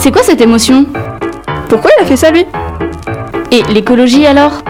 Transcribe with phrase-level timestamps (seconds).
[0.00, 0.86] C'est quoi cette émotion?
[1.68, 2.46] Pourquoi il a fait ça lui?
[3.50, 4.62] Et l'écologie alors?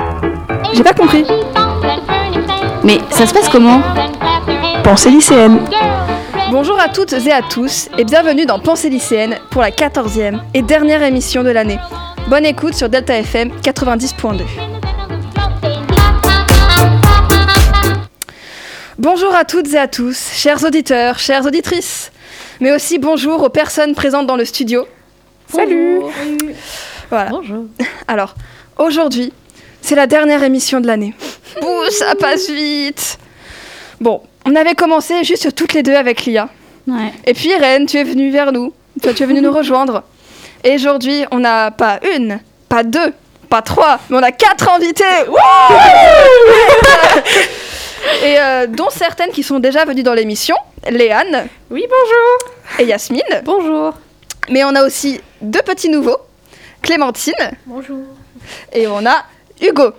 [0.72, 1.24] J'ai pas compris.
[2.82, 3.82] Mais ça se passe comment?
[4.82, 5.60] Pensée lycéenne.
[6.50, 10.62] Bonjour à toutes et à tous et bienvenue dans Pensée lycéenne pour la 14e et
[10.62, 11.78] dernière émission de l'année.
[12.28, 14.40] Bonne écoute sur Delta FM 90.2.
[18.98, 22.12] Bonjour à toutes et à tous, chers auditeurs, chères auditrices,
[22.60, 24.86] mais aussi bonjour aux personnes présentes dans le studio.
[25.52, 26.00] Salut
[27.10, 27.30] Voilà.
[27.30, 27.64] Bonjour.
[28.08, 28.34] Alors,
[28.78, 29.32] aujourd'hui,
[29.80, 31.14] c'est la dernière émission de l'année.
[31.62, 33.18] Ouh, ça passe vite
[34.00, 36.48] Bon, on avait commencé juste toutes les deux avec Lia.
[36.86, 37.12] Ouais.
[37.26, 38.72] Et puis Irène, tu es venue vers nous.
[39.02, 40.02] Toi, tu es venue nous rejoindre.
[40.64, 43.12] Et aujourd'hui, on n'a pas une, pas deux,
[43.48, 45.04] pas trois, mais on a quatre invités
[48.24, 50.56] Et euh, dont certaines qui sont déjà venues dans l'émission,
[50.90, 52.78] Léane Oui, bonjour.
[52.80, 53.22] et Yasmine.
[53.44, 53.94] Bonjour.
[54.50, 56.18] Mais on a aussi deux petits nouveaux,
[56.82, 57.34] Clémentine
[57.66, 58.00] Bonjour.
[58.72, 59.24] et on a
[59.60, 59.92] Hugo.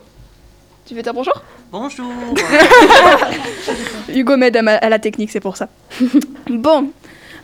[0.86, 1.34] Tu veux dire bonjour?
[1.72, 2.12] Bonjour.
[4.10, 5.70] Hugo m'aide à, la technique, c'est pour ça.
[6.50, 6.90] bon,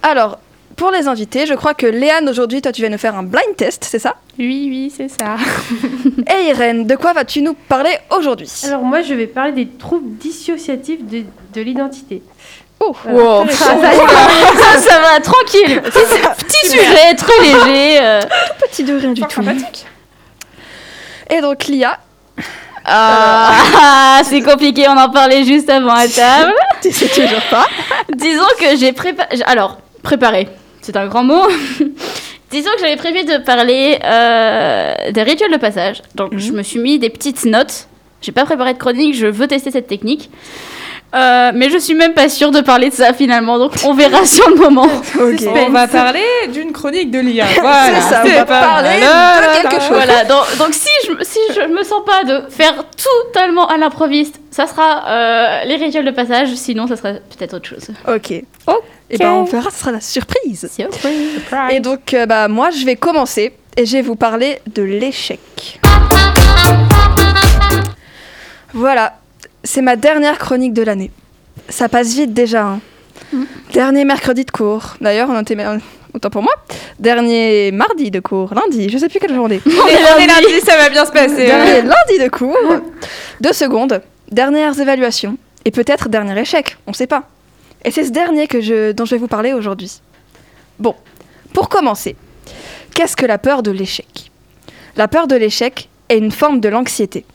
[0.02, 0.40] alors,
[0.76, 3.56] pour les invités, je crois que Léane, aujourd'hui, toi, tu vas nous faire un blind
[3.56, 4.16] test, c'est ça?
[4.40, 5.36] Oui, oui, c'est ça.
[6.40, 8.52] Et Irène, de quoi vas-tu nous parler aujourd'hui?
[8.64, 12.24] Alors moi, je vais parler des troubles dissociatifs de, de l'identité.
[12.80, 13.20] Oh, Voilà.
[13.24, 13.42] Wow.
[13.44, 13.82] Intéressant.
[14.58, 15.82] Ça, ça va, tranquille.
[15.82, 18.00] Petit, petit sujet, très léger.
[18.02, 18.22] euh.
[18.62, 19.42] petit de rien du tout.
[21.30, 21.98] Et donc, Lia,
[22.86, 26.54] Ah, c'est compliqué, on en parlait juste avant à table.
[26.82, 27.66] tu sais toujours pas.
[28.14, 29.30] Disons que j'ai préparé.
[29.46, 30.48] Alors, préparé,
[30.82, 31.48] c'est un grand mot.
[32.52, 36.04] Disons que j'avais prévu de parler euh, des rituels de passage.
[36.14, 37.88] Donc, je me suis mis des petites notes.
[38.26, 40.32] J'ai pas préparé de chronique, je veux tester cette technique.
[41.14, 44.26] Euh, mais je suis même pas sûre de parler de ça finalement, donc on verra
[44.26, 44.90] sur le moment.
[45.68, 47.46] On va parler d'une chronique de l'IA.
[47.62, 48.02] Voilà.
[48.02, 49.92] C'est ça, on va pas parler de quelque chose.
[49.92, 54.40] Voilà, donc, donc si, je, si je me sens pas de faire totalement à l'improviste,
[54.52, 57.90] ça sera euh, les rituels de passage, sinon ça sera peut-être autre chose.
[58.08, 58.34] Ok.
[58.68, 60.70] Oh, et ben on verra, ce sera la surprise.
[60.74, 61.40] Surprise.
[61.70, 65.40] Et donc, euh, bah, moi, je vais commencer et je vais vous parler de l'échec.
[68.76, 69.18] Voilà,
[69.64, 71.10] c'est ma dernière chronique de l'année.
[71.70, 72.64] Ça passe vite déjà.
[72.66, 72.80] hein.
[73.74, 74.96] Dernier mercredi de cours.
[75.02, 75.58] D'ailleurs, on était
[76.14, 76.54] autant pour moi.
[77.00, 79.62] Dernier mardi de cours, lundi, je sais plus quelle journée.
[79.66, 79.88] On
[80.20, 81.46] est lundi, ça va bien se passer.
[81.48, 82.56] Dernier lundi de cours.
[83.42, 84.02] Deux secondes.
[84.32, 85.38] Dernières évaluations.
[85.66, 87.24] Et peut-être dernier échec, on sait pas.
[87.84, 90.00] Et c'est ce dernier que je, dont je vais vous parler aujourd'hui.
[90.80, 90.96] Bon,
[91.54, 92.16] pour commencer,
[92.94, 94.32] qu'est-ce que la peur de l'échec?
[94.96, 97.26] La peur de l'échec est une forme de l'anxiété.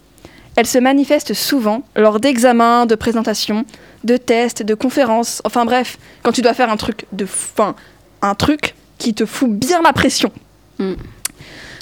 [0.57, 3.65] Elle se manifeste souvent lors d'examens, de présentations,
[4.05, 7.75] de tests, de conférences, enfin bref, quand tu dois faire un truc de fin,
[8.23, 10.31] un truc qui te fout bien la pression.
[10.79, 10.95] Mm.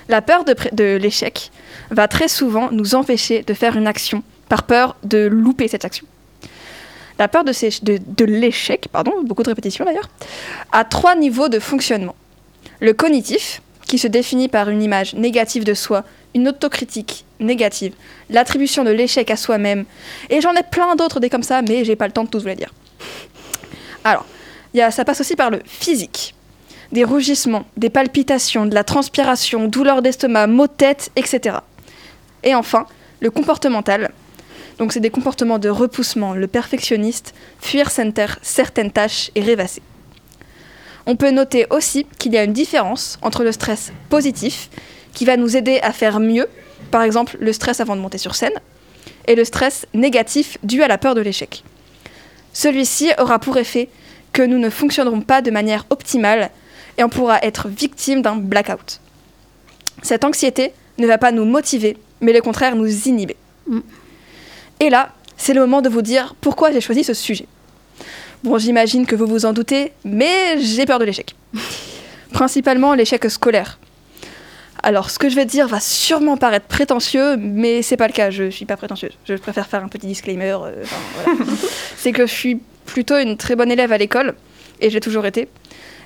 [0.08, 1.50] La peur de, l'échec
[1.90, 6.06] va très souvent nous empêcher de faire une action par peur de louper cette action.
[7.18, 7.52] La peur de-
[7.82, 10.08] de l'échec, pardon, beaucoup de répétitions d'ailleurs,
[10.72, 12.14] a trois niveaux de fonctionnement.
[12.80, 17.94] Le cognitif, qui se définit par une image négative de soi, une autocritique négative,
[18.30, 19.84] l'attribution de l'échec à soi-même,
[20.30, 22.40] et j'en ai plein d'autres des comme ça, mais j'ai pas le temps de tous
[22.40, 22.72] vous les dire.
[24.04, 24.24] Alors,
[24.74, 26.34] y a- ça passe aussi par le physique.
[26.92, 31.58] Des rougissements, des palpitations, de la transpiration, douleur d'estomac, maux de tête, etc.
[32.42, 32.86] Et enfin,
[33.20, 34.10] le comportemental.
[34.78, 39.82] Donc c'est des comportements de repoussement, le perfectionniste, fuir certaines tâches et rêvasser.
[41.04, 44.70] On peut noter aussi qu'il y a une différence entre le stress positif,
[45.18, 46.46] qui va nous aider à faire mieux,
[46.92, 48.52] par exemple le stress avant de monter sur scène,
[49.26, 51.64] et le stress négatif dû à la peur de l'échec.
[52.52, 53.88] Celui-ci aura pour effet
[54.32, 56.50] que nous ne fonctionnerons pas de manière optimale
[56.98, 59.00] et on pourra être victime d'un blackout.
[60.02, 63.34] Cette anxiété ne va pas nous motiver, mais au contraire nous inhiber.
[63.66, 63.80] Mm.
[64.78, 67.48] Et là, c'est le moment de vous dire pourquoi j'ai choisi ce sujet.
[68.44, 71.34] Bon, j'imagine que vous vous en doutez, mais j'ai peur de l'échec.
[72.32, 73.80] Principalement l'échec scolaire.
[74.82, 78.30] Alors, ce que je vais dire va sûrement paraître prétentieux, mais c'est pas le cas.
[78.30, 79.12] Je suis pas prétentieuse.
[79.24, 80.56] Je préfère faire un petit disclaimer.
[80.62, 81.38] euh, enfin, voilà.
[81.96, 84.34] c'est que je suis plutôt une très bonne élève à l'école,
[84.80, 85.48] et j'ai toujours été.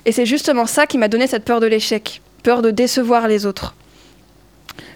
[0.05, 3.45] Et c'est justement ça qui m'a donné cette peur de l'échec, peur de décevoir les
[3.45, 3.75] autres.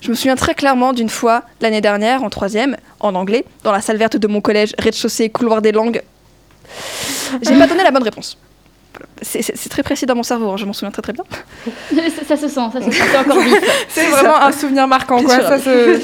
[0.01, 3.81] Je me souviens très clairement d'une fois, l'année dernière, en troisième, en anglais, dans la
[3.81, 6.01] salle verte de mon collège, rez-de-chaussée, couloir des langues.
[7.41, 8.38] J'ai pas donné la bonne réponse.
[9.21, 11.23] C'est- très précis dans mon cerveau, hein, je m'en souviens très très bien.
[12.09, 13.38] ça, ça se sent, ça se sent, c'est encore.
[13.89, 15.35] C'est vraiment un souvenir marquant, quoi.
[15.35, 15.47] Sûr.
[15.47, 15.99] Ça se...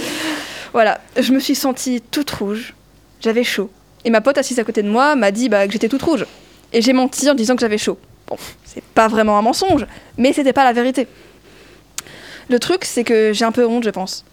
[0.74, 2.74] Voilà, je me suis sentie toute rouge,
[3.22, 3.70] j'avais chaud.
[4.06, 6.26] Et ma pote assise à côté de moi m'a dit bah, que j'étais toute rouge.
[6.74, 7.98] Et j'ai menti en disant que j'avais chaud.
[8.28, 9.86] Bon, c'est pas vraiment un mensonge,
[10.18, 11.08] mais c'était pas la vérité.
[12.50, 14.26] Le truc, c'est que j'ai un peu honte, je pense.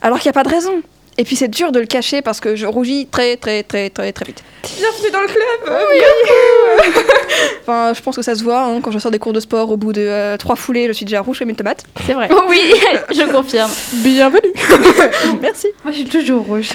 [0.00, 0.82] Alors qu'il n'y a pas de raison.
[1.18, 4.12] Et puis c'est dur de le cacher parce que je rougis très très très très
[4.12, 4.42] très vite.
[4.78, 7.04] Bienvenue dans le club
[7.62, 9.70] Enfin, je pense que ça se voit hein, quand je sors des cours de sport
[9.70, 11.84] au bout de euh, trois foulées, je suis déjà rouge comme une tomate.
[12.06, 12.30] C'est vrai.
[12.48, 12.72] Oui,
[13.10, 13.70] je confirme.
[13.92, 14.52] Bienvenue
[15.42, 15.68] Merci.
[15.84, 16.70] Moi, je suis toujours rouge.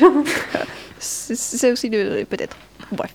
[1.00, 2.56] C'est c'est aussi le peut-être.
[2.92, 3.12] Bref.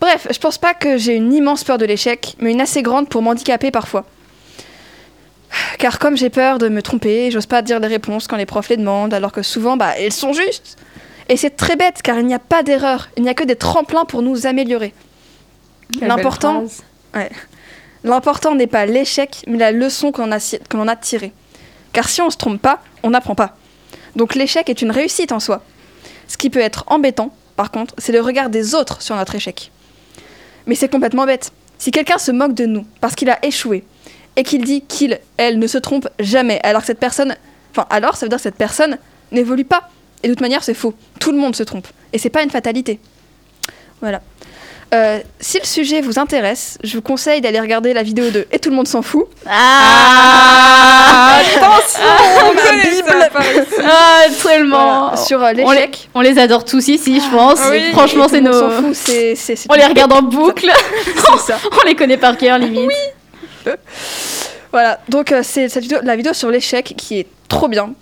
[0.00, 3.08] Bref, je pense pas que j'ai une immense peur de l'échec, mais une assez grande
[3.08, 4.04] pour m'handicaper parfois.
[5.82, 8.68] Car comme j'ai peur de me tromper, j'ose pas dire les réponses quand les profs
[8.68, 10.76] les demandent, alors que souvent, bah, elles sont justes.
[11.28, 13.56] Et c'est très bête, car il n'y a pas d'erreur, il n'y a que des
[13.56, 14.94] tremplins pour nous améliorer.
[16.00, 16.62] L'important,
[18.04, 21.32] l'important n'est pas l'échec, mais la leçon qu'on a, si- que l'on a tirée.
[21.92, 23.56] Car si on se trompe pas, on n'apprend pas.
[24.14, 25.64] Donc l'échec est une réussite en soi.
[26.28, 29.72] Ce qui peut être embêtant, par contre, c'est le regard des autres sur notre échec.
[30.66, 31.50] Mais c'est complètement bête.
[31.78, 33.82] Si quelqu'un se moque de nous parce qu'il a échoué
[34.36, 37.34] et qu'il dit qu'il, elle, ne se trompe jamais, alors que cette personne,
[37.70, 38.98] enfin, alors ça veut dire que cette personne
[39.30, 39.88] n'évolue pas.
[40.22, 40.94] Et de toute manière, c'est faux.
[41.18, 41.86] Tout le monde se trompe.
[42.12, 43.00] Et c'est pas une fatalité.
[44.00, 44.20] Voilà.
[44.94, 48.58] Euh, si le sujet vous intéresse, je vous conseille d'aller regarder la vidéo de Et
[48.58, 49.24] tout le monde s'en fout.
[49.46, 52.02] Ah, Attention
[52.44, 53.08] On la connaît Bible.
[53.08, 53.74] ça, par ici.
[53.82, 55.00] ah tellement.
[55.08, 56.10] Voilà, sur euh, on, les, l'échec.
[56.14, 57.58] on les adore tous ici, je pense.
[57.62, 57.90] Ah oui.
[57.92, 58.52] Franchement, c'est nos.
[58.52, 60.70] On les regarde en boucle.
[61.46, 61.58] ça.
[61.82, 62.90] on les connaît par cœur, limite.
[64.72, 67.92] Voilà, donc euh, c'est cette vidéo, la vidéo sur l'échec qui est trop bien.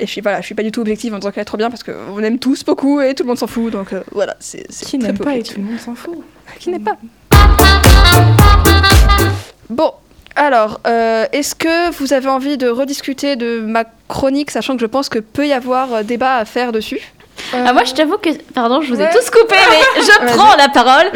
[0.00, 1.58] Et je suis, voilà, je suis pas du tout objective en disant qu'elle est trop
[1.58, 3.70] bien parce qu'on aime tous beaucoup et tout le monde s'en fout.
[3.72, 6.24] Donc euh, voilà, c'est Qui n'aime pas et tout le monde s'en fout.
[6.58, 6.96] Qui n'est pas.
[9.68, 9.92] Bon,
[10.34, 14.86] alors, euh, est-ce que vous avez envie de rediscuter de ma chronique, sachant que je
[14.86, 17.00] pense que peut y avoir débat à faire dessus?
[17.52, 18.30] Ah, moi, je t'avoue que.
[18.54, 21.10] Pardon, je vous ai tous coupé, mais je prends la parole.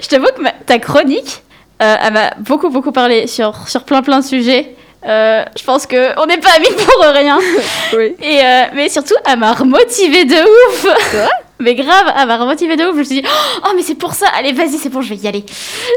[0.00, 4.02] je t'avoue que ma- ta chronique, euh, elle m'a beaucoup, beaucoup parlé sur, sur plein,
[4.02, 4.74] plein de sujets.
[5.06, 7.38] Euh, je pense qu'on n'est pas amis pour rien.
[7.96, 8.14] Oui.
[8.22, 10.86] Et, euh, mais surtout, elle m'a remotivée de ouf.
[11.10, 11.28] C'est vrai?
[11.60, 12.94] Mais grave, elle m'a remotivée de ouf.
[12.94, 13.28] Je me suis dit,
[13.64, 14.26] oh, mais c'est pour ça.
[14.36, 15.44] Allez, vas-y, c'est bon, je vais y aller.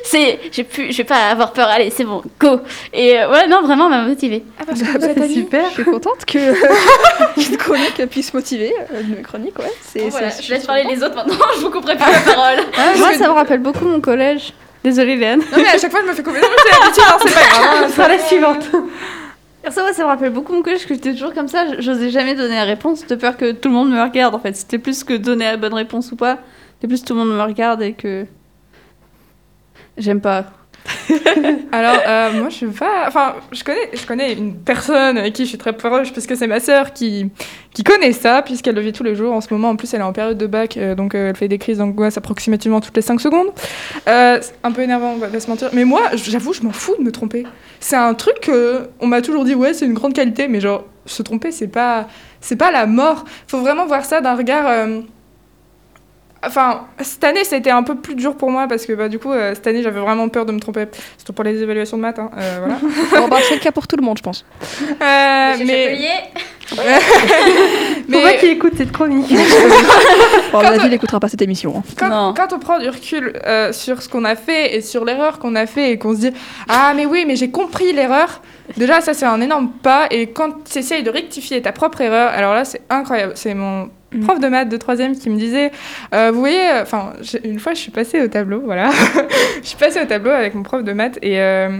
[0.03, 1.67] C'est, j'ai pu, je vais pas avoir peur.
[1.69, 2.59] Allez, c'est bon, go.
[2.93, 4.43] Et euh, ouais, non, vraiment, elle m'a motivée.
[4.59, 5.65] Ah, parce que super.
[5.69, 6.37] Je suis contente que
[7.49, 8.73] une chronique puisse motiver.
[8.93, 9.71] euh, Une chronique, ouais.
[9.81, 11.35] C'est, Bon, voilà, c'est- je laisse parler les autres maintenant.
[11.55, 12.57] je vous couperai plus la parole.
[12.97, 14.53] Moi, ça me rappelle beaucoup mon collège.
[14.87, 15.39] Désolée, Léane.
[15.39, 16.39] Non mais à chaque fois je me fais couper.
[16.39, 17.89] Non, mais c'est l'habitude, hein, c'est pas grave.
[17.89, 18.69] Ce sera la suivante.
[19.69, 21.81] Ça, ouais, ça me rappelle beaucoup mon collège, que j'étais toujours comme ça.
[21.81, 24.55] J'osais jamais donner la réponse de peur que tout le monde me regarde, en fait.
[24.55, 26.37] C'était plus que donner la bonne réponse ou pas.
[26.75, 28.25] C'était plus tout le monde me regarde et que.
[29.97, 30.45] J'aime pas.
[31.71, 33.05] Alors euh, moi je suis pas.
[33.07, 36.47] Enfin je connais, je connais une personne avec qui je suis très proche puisque c'est
[36.47, 37.29] ma sœur qui
[37.73, 39.33] qui connaît ça puisqu'elle le vit tous les jours.
[39.33, 41.35] En ce moment en plus elle est en période de bac euh, donc euh, elle
[41.35, 43.47] fait des crises d'angoisse approximativement toutes les 5 secondes.
[44.05, 45.69] C'est un peu énervant on va pas se mentir.
[45.73, 47.45] Mais moi j'avoue je m'en fous de me tromper.
[47.79, 50.85] C'est un truc que on m'a toujours dit ouais c'est une grande qualité mais genre
[51.05, 52.07] se tromper c'est pas
[52.41, 53.25] c'est pas la mort.
[53.47, 54.65] Faut vraiment voir ça d'un regard.
[56.47, 59.31] Enfin, cette année, c'était un peu plus dur pour moi parce que bah, du coup,
[59.31, 60.85] euh, cette année, j'avais vraiment peur de me tromper.
[61.17, 62.19] Surtout pour les évaluations de maths.
[62.19, 62.77] hein, euh, voilà.
[63.21, 64.45] Bon, bah, c'est le cas pour tout le monde, je pense.
[65.01, 65.97] Euh, mais,
[68.07, 69.33] mais pas qu'il écoute cette chronique.
[70.51, 71.73] Bon, avis, il n'écoutera pas cette émission.
[71.77, 71.83] hein.
[71.97, 72.33] quand, Non.
[72.35, 75.55] quand on prend du recul euh, sur ce qu'on a fait et sur l'erreur qu'on
[75.55, 76.31] a fait et qu'on se dit
[76.69, 78.41] Ah, mais oui, mais j'ai compris l'erreur,
[78.77, 80.07] déjà, ça, c'est un énorme pas.
[80.09, 83.33] Et quand tu essayes de rectifier ta propre erreur, alors là, c'est incroyable.
[83.35, 83.89] C'est mon.
[84.25, 85.71] Prof de maths de troisième qui me disait
[86.13, 88.89] euh, Vous voyez, enfin, une fois, je suis passée au tableau, voilà.
[89.61, 91.39] je suis passée au tableau avec mon prof de maths et.
[91.41, 91.79] euh,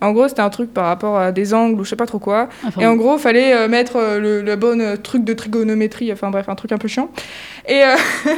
[0.00, 2.18] en gros, c'était un truc par rapport à des angles ou je sais pas trop
[2.18, 2.50] quoi.
[2.78, 6.54] Et en gros, fallait euh, mettre le, le bon truc de trigonométrie, enfin bref, un
[6.56, 7.08] truc un peu chiant.
[7.66, 7.80] Et,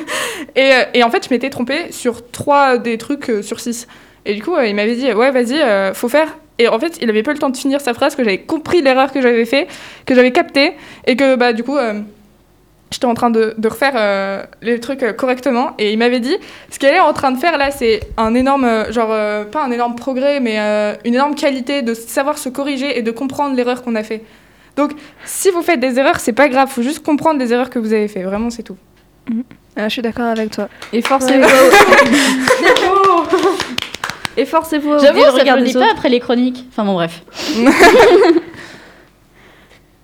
[0.56, 3.88] et, et en fait, je m'étais trompée sur trois des trucs sur six.
[4.26, 5.60] Et du coup, il m'avait dit, ouais, vas-y,
[5.94, 6.36] faut faire.
[6.58, 8.38] Et en fait, il avait pas eu le temps de finir sa phrase, que j'avais
[8.38, 9.66] compris l'erreur que j'avais fait,
[10.06, 10.72] que j'avais capté,
[11.06, 11.76] et que bah du coup,
[12.90, 15.72] j'étais en train de, de refaire euh, les trucs euh, correctement.
[15.78, 16.36] Et il m'avait dit,
[16.70, 19.64] ce qu'elle est en train de faire là, c'est un énorme, euh, genre, euh, pas
[19.64, 23.56] un énorme progrès, mais euh, une énorme qualité de savoir se corriger et de comprendre
[23.56, 24.22] l'erreur qu'on a fait.
[24.76, 24.92] Donc,
[25.24, 27.92] si vous faites des erreurs, c'est pas grave, faut juste comprendre les erreurs que vous
[27.92, 28.22] avez fait.
[28.22, 28.76] Vraiment, c'est tout.
[29.76, 30.68] Ah, je suis d'accord avec toi.
[30.92, 31.48] Et forcez-vous.
[34.38, 36.66] Et forcez-vous à J'avoue, ça ne pas après les chroniques.
[36.70, 37.22] Enfin bon, bref.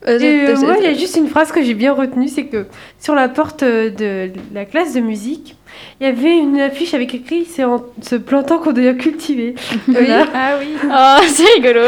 [0.09, 2.47] Euh, Et, euh, moi, il y a juste une phrase que j'ai bien retenue, c'est
[2.47, 2.67] que
[2.99, 5.57] sur la porte de la classe de musique,
[6.01, 9.55] il y avait une affiche avec écrit c'est en se plantant qu'on cultiver.
[9.89, 10.27] Voilà.
[10.35, 10.75] Ah oui.
[10.85, 11.81] Oh, c'est rigolo.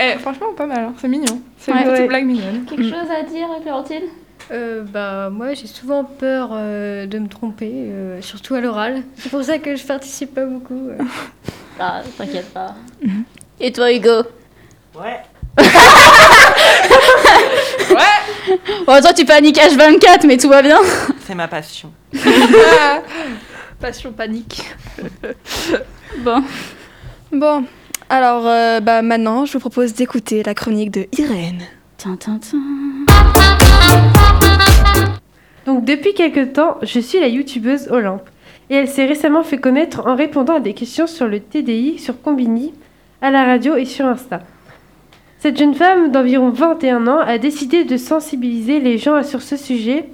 [0.00, 0.94] Eh, franchement, pas mal, hein.
[1.00, 1.40] c'est mignon.
[1.58, 1.78] C'est Ouais.
[1.78, 2.08] une petite Ouais.
[2.08, 2.64] blague mignonne.
[2.68, 4.02] Quelque chose à dire, Clémentine
[4.50, 9.02] Euh, bah, moi, j'ai souvent peur euh, de me tromper, euh, surtout à l'oral.
[9.16, 10.88] C'est pour ça que je participe pas beaucoup.
[10.88, 10.96] euh.
[11.80, 12.74] Ah, t'inquiète pas.
[13.60, 14.22] Et toi, Hugo?
[14.98, 15.20] Ouais.
[17.90, 20.78] Ouais Bon, toi, tu paniques H24, mais tout va bien.
[21.26, 21.92] C'est ma passion.
[23.80, 24.62] Passion panique.
[26.18, 26.42] Bon.
[27.30, 27.64] Bon,
[28.08, 31.62] alors euh, bah, maintenant, je vous propose d'écouter la chronique de Irène.
[31.98, 32.58] Tin, tin, tin.
[35.66, 38.26] Donc depuis quelque temps, je suis la youtubeuse Olympe.
[38.70, 42.20] Et elle s'est récemment fait connaître en répondant à des questions sur le TDI, sur
[42.20, 42.72] Combini,
[43.20, 44.40] à la radio et sur Insta.
[45.40, 50.06] Cette jeune femme d'environ 21 ans a décidé de sensibiliser les gens sur ce sujet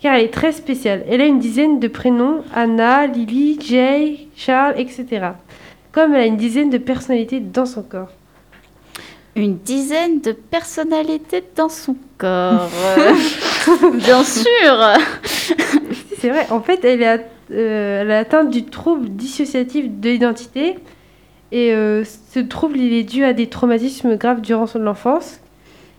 [0.00, 1.04] car elle est très spéciale.
[1.08, 5.32] Elle a une dizaine de prénoms, Anna, Lily, Jay, Charles, etc.
[5.92, 8.08] Comme elle a une dizaine de personnalités dans son corps.
[9.36, 12.70] Une dizaine de personnalités dans son corps.
[13.94, 14.44] Bien sûr.
[16.18, 20.76] C'est vrai, en fait, elle est, euh, elle est atteinte du trouble dissociatif de l'identité.
[21.52, 25.40] Et euh, ce trouble, il est dû à des traumatismes graves durant son enfance,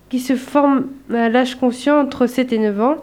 [0.10, 2.96] qui se forment à l'âge conscient entre 7 et 9 ans.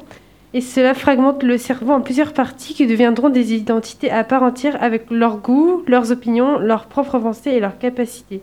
[0.54, 4.82] Et cela fragmente le cerveau en plusieurs parties qui deviendront des identités à part entière
[4.82, 8.40] avec leurs goûts, leurs opinions, leurs propres pensées et leurs capacités.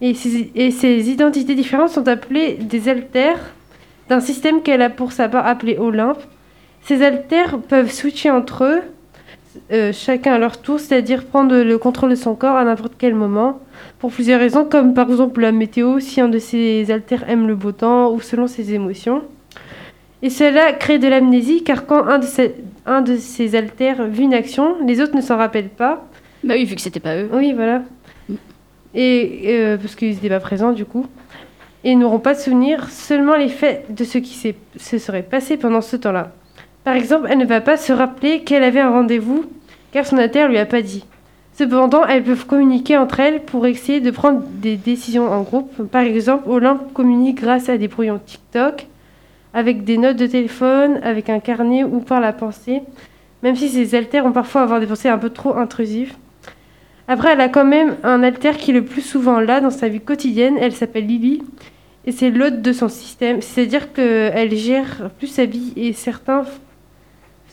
[0.00, 3.54] Et ces, identités différentes sont appelées des altères
[4.08, 6.20] d'un système qu'elle a pour sa part appelé Olympe.
[6.82, 8.82] Ces altères peuvent switcher entre eux,
[9.72, 13.14] euh, chacun à leur tour, c'est-à-dire prendre le contrôle de son corps à n'importe quel
[13.14, 13.60] moment,
[13.98, 17.54] pour plusieurs raisons, comme par exemple la météo, si un de ces altères aime le
[17.54, 19.22] beau temps, ou selon ses émotions.
[20.22, 22.54] Et cela crée de l'amnésie, car quand un de, ces,
[22.86, 23.12] un de
[24.08, 26.04] vit une action, les autres ne s'en rappellent pas,
[26.42, 27.28] Bah oui, vu que c'était pas eux.
[27.32, 27.82] oui, voilà.
[28.94, 31.06] Et euh, parce qu'ils n'étaient pas présents du coup.
[31.82, 35.82] Et n'auront pas de souvenir, seulement les faits de ce qui se serait passé pendant
[35.82, 36.32] ce temps-là.
[36.84, 39.46] Par exemple, elle ne va pas se rappeler qu'elle avait un rendez-vous,
[39.92, 41.04] car son alter lui a pas dit.
[41.54, 45.88] Cependant, elles peuvent communiquer entre elles pour essayer de prendre des décisions en groupe.
[45.88, 48.86] Par exemple, Olympe communique grâce à des brouillons TikTok,
[49.54, 52.82] avec des notes de téléphone, avec un carnet ou par la pensée,
[53.42, 56.14] même si ces alters ont parfois avoir des pensées un peu trop intrusives.
[57.06, 59.88] Après, elle a quand même un alter qui est le plus souvent là dans sa
[59.88, 60.56] vie quotidienne.
[60.58, 61.42] Elle s'appelle Lily
[62.06, 63.42] et c'est l'hôte de son système.
[63.42, 66.44] C'est-à-dire qu'elle gère plus sa vie et certains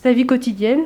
[0.01, 0.81] sa vie quotidienne.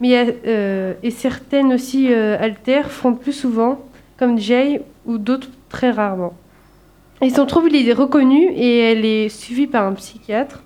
[0.00, 3.80] Mais euh, et certaines aussi euh, altères font plus souvent,
[4.18, 6.34] comme Jay ou d'autres très rarement.
[7.20, 10.64] Et son trouble il est reconnu et elle est suivie par un psychiatre.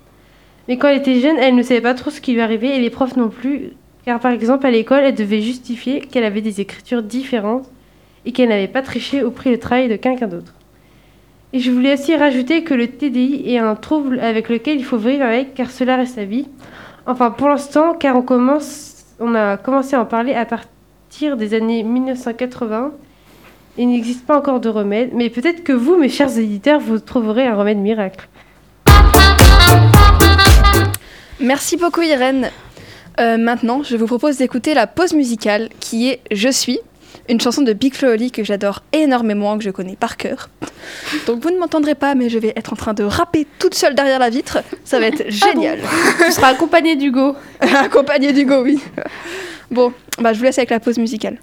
[0.67, 2.79] Mais quand elle était jeune, elle ne savait pas trop ce qui lui arrivait et
[2.79, 3.73] les profs non plus.
[4.05, 7.69] Car par exemple, à l'école, elle devait justifier qu'elle avait des écritures différentes
[8.25, 10.53] et qu'elle n'avait pas triché ou pris le travail de quelqu'un d'autre.
[11.53, 14.97] Et je voulais aussi rajouter que le TDI est un trouble avec lequel il faut
[14.97, 16.47] vivre avec car cela reste sa vie.
[17.09, 21.53] Enfin, pour l'instant, car on, commence, on a commencé à en parler à partir des
[21.53, 22.91] années 1980.
[23.77, 27.47] Il n'existe pas encore de remède, mais peut-être que vous, mes chers éditeurs, vous trouverez
[27.47, 28.27] un remède miracle.
[31.39, 32.51] Merci beaucoup Irène.
[33.21, 36.79] Euh, maintenant, je vous propose d'écouter la pause musicale qui est Je suis,
[37.29, 40.49] une chanson de Big Flo que j'adore énormément, que je connais par cœur.
[41.25, 43.95] Donc vous ne m'entendrez pas, mais je vais être en train de rapper toute seule
[43.95, 44.59] derrière la vitre.
[44.83, 45.79] Ça va être génial.
[46.25, 47.35] Tu seras accompagné d'Hugo.
[47.59, 48.79] Accompagné d'Hugo, oui.
[49.71, 51.37] Bon, bah, je vous laisse avec la pause musicale.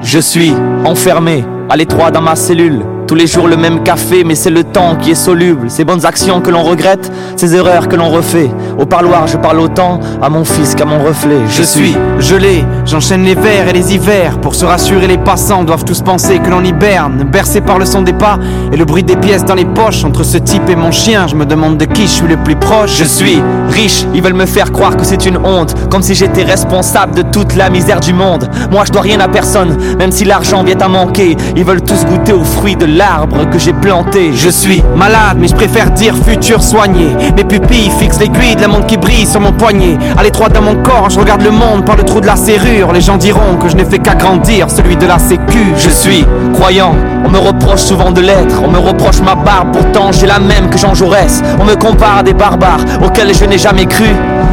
[0.00, 0.52] Je suis
[0.84, 2.82] enfermé à l'étroit dans ma cellule.
[3.06, 5.70] Tous les jours le même café, mais c'est le temps qui est soluble.
[5.70, 8.50] Ces bonnes actions que l'on regrette, ces erreurs que l'on refait.
[8.80, 11.38] Au parloir, je parle autant à mon fils qu'à mon reflet.
[11.48, 14.40] Je suis gelé, j'enchaîne les vers et les hivers.
[14.40, 17.22] Pour se rassurer, les passants doivent tous penser que l'on hiberne.
[17.30, 18.40] Bercé par le son des pas
[18.72, 20.04] et le bruit des pièces dans les poches.
[20.04, 22.56] Entre ce type et mon chien, je me demande de qui je suis le plus
[22.56, 22.96] proche.
[22.98, 26.42] Je suis riche, ils veulent me faire croire que c'est une honte, comme si j'étais
[26.42, 28.50] responsable de toute la misère du monde.
[28.72, 31.36] Moi je dois rien à personne, même si l'argent vient à manquer.
[31.54, 34.32] Ils veulent tous goûter aux fruits de l'arbre que j'ai planté.
[34.34, 37.08] Je suis malade, mais je préfère dire futur soigné.
[37.36, 39.98] Mes pupilles fixent l'aiguille de la montre qui brille sur mon poignet.
[40.16, 42.92] À l'étroit dans mon corps, je regarde le monde par le trou de la serrure.
[42.92, 45.74] Les gens diront que je n'ai fait qu'agrandir celui de la sécu.
[45.76, 46.24] Je suis
[46.54, 50.38] croyant, on me reproche souvent de l'être, on me reproche ma barbe, pourtant j'ai la
[50.38, 51.42] même que Jean Jaurès.
[51.60, 54.08] On me compare à des barbares auxquels je n'ai jamais cru.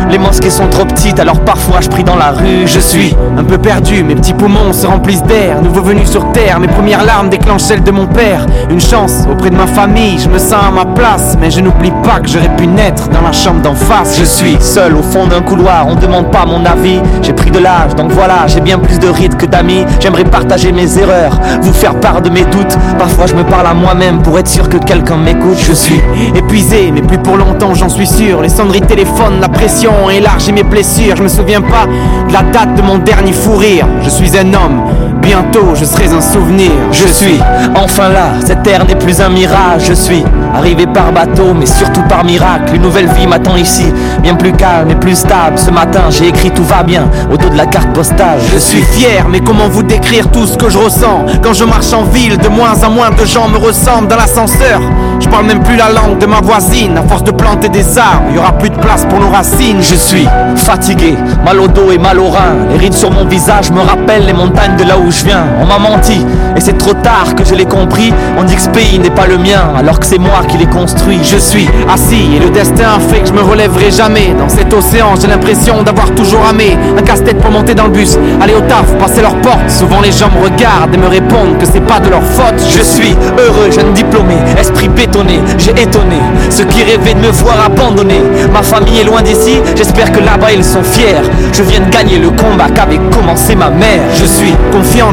[0.10, 2.68] Les mosquées sont trop petites, alors parfois je prie dans la rue.
[2.68, 5.62] Je suis Un peu perdu, mes petits poumons se remplissent d'air.
[5.62, 8.33] Nouveau venu sur terre, mes premières larmes déclenchent celles de mon père.
[8.70, 11.38] Une chance auprès de ma famille, je me sens à ma place.
[11.40, 14.18] Mais je n'oublie pas que j'aurais pu naître dans la chambre d'en face.
[14.20, 17.00] Je suis seul au fond d'un couloir, on demande pas mon avis.
[17.22, 19.86] J'ai pris de l'âge, donc voilà, j'ai bien plus de rides que d'amis.
[20.00, 22.78] J'aimerais partager mes erreurs, vous faire part de mes doutes.
[22.98, 25.58] Parfois je me parle à moi-même pour être sûr que quelqu'un m'écoute.
[25.60, 26.02] Je suis
[26.36, 28.42] épuisé, mais plus pour longtemps, j'en suis sûr.
[28.42, 31.16] Les sonneries téléphone, la pression ont élargi mes blessures.
[31.16, 31.88] Je me souviens pas
[32.28, 33.88] de la date de mon dernier fou rire.
[34.04, 34.84] Je suis un homme,
[35.24, 36.72] bientôt je serai un souvenir.
[36.92, 37.40] Je suis
[37.76, 39.86] enfin là, cette terre n'est plus un mirage.
[39.88, 42.76] Je suis arrivé par bateau, mais surtout par miracle.
[42.76, 43.86] Une nouvelle vie m'attend ici,
[44.22, 45.58] bien plus calme et plus stable.
[45.58, 48.40] Ce matin, j'ai écrit tout va bien au dos de la carte postale.
[48.54, 51.26] Je suis fier, mais comment vous décrire tout ce que je ressens?
[51.42, 54.82] Quand je marche en ville, de moins en moins de gens me ressemblent dans l'ascenseur.
[55.20, 56.98] Je parle même plus la langue de ma voisine.
[56.98, 59.82] À force de planter des arbres, il y aura plus de place pour nos racines.
[59.82, 61.16] Je suis fatigué,
[61.46, 62.68] mal au dos et mal au rein.
[62.72, 65.46] Les rides sur mon visage me rappellent les montagnes de là où je viens.
[65.62, 68.14] On m'a menti, et c'est trop tard que je l'ai compris.
[68.38, 70.66] On dit que ce pays n'est pas le mien, alors que c'est moi qui l'ai
[70.66, 71.20] construit.
[71.24, 74.34] Je suis assis et le destin fait que je me relèverai jamais.
[74.38, 76.78] Dans cet océan, j'ai l'impression d'avoir toujours ramé.
[76.98, 79.70] Un casse-tête pour monter dans le bus, aller au taf, passer leurs portes.
[79.70, 82.62] Souvent les gens me regardent et me répondent que c'est pas de leur faute.
[82.70, 85.40] Je suis heureux, jeune diplômé, esprit bétonné.
[85.58, 88.22] J'ai étonné ceux qui rêvaient de me voir abandonné.
[88.52, 91.22] Ma famille est loin d'ici, j'espère que là-bas ils sont fiers.
[91.52, 94.02] Je viens de gagner le combat qu'avait commencé ma mère.
[94.16, 94.54] Je suis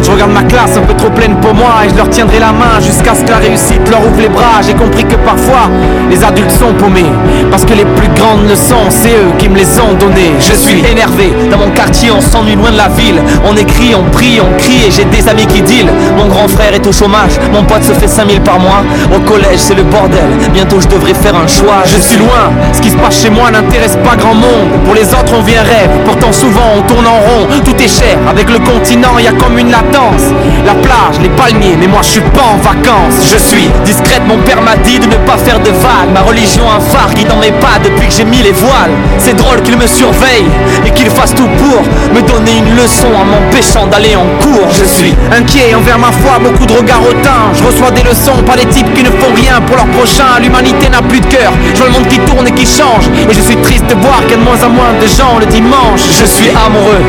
[0.02, 2.52] je regarde ma classe un peu trop pleine pour moi et je leur tiendrai la
[2.52, 4.60] main jusqu'à ce que la réussite leur ouvre les bras.
[4.64, 5.68] J'ai compris que parfois
[6.10, 7.10] les adultes sont paumés
[7.50, 10.34] parce que les plus grandes leçons, c'est eux qui me les ont données.
[10.38, 14.08] Je suis énervé, dans mon quartier on s'ennuie loin de la ville On écrit, on
[14.10, 17.32] prie, on crie et j'ai des amis qui deal Mon grand frère est au chômage,
[17.52, 18.82] mon pote se fait 5000 par mois
[19.14, 22.80] Au collège c'est le bordel, bientôt je devrais faire un choix Je suis loin, ce
[22.80, 24.70] qui se passe chez moi n'intéresse pas grand monde.
[24.84, 27.46] Pour les autres, on vient rêve, pourtant souvent on tourne en rond.
[27.64, 30.32] Tout est cher, avec le continent, y a comme une latence.
[30.66, 33.28] La plage, les palmiers, mais moi je suis pas en vacances.
[33.30, 36.64] Je suis discrète, mon père m'a dit de ne pas faire de vagues Ma religion
[36.70, 39.76] un phare qui dans mes pas depuis que j'ai mis les voiles C'est drôle qu'il
[39.76, 40.46] me surveille
[40.86, 41.82] et qu'il fasse tout pour
[42.14, 46.38] Me donner une leçon en m'empêchant d'aller en cours Je suis inquiet envers ma foi,
[46.42, 47.50] beaucoup de regards hautains.
[47.54, 50.40] Je reçois des leçons, pas des types qui ne font rien pour leur prochain.
[50.42, 53.06] L'humanité n'a plus de cœur, je vois le monde qui tourne et qui change.
[53.28, 55.38] Et je suis triste de voir qu'il y a de moins en moins de gens
[55.38, 56.02] le dimanche.
[56.20, 57.00] Je suis amoureux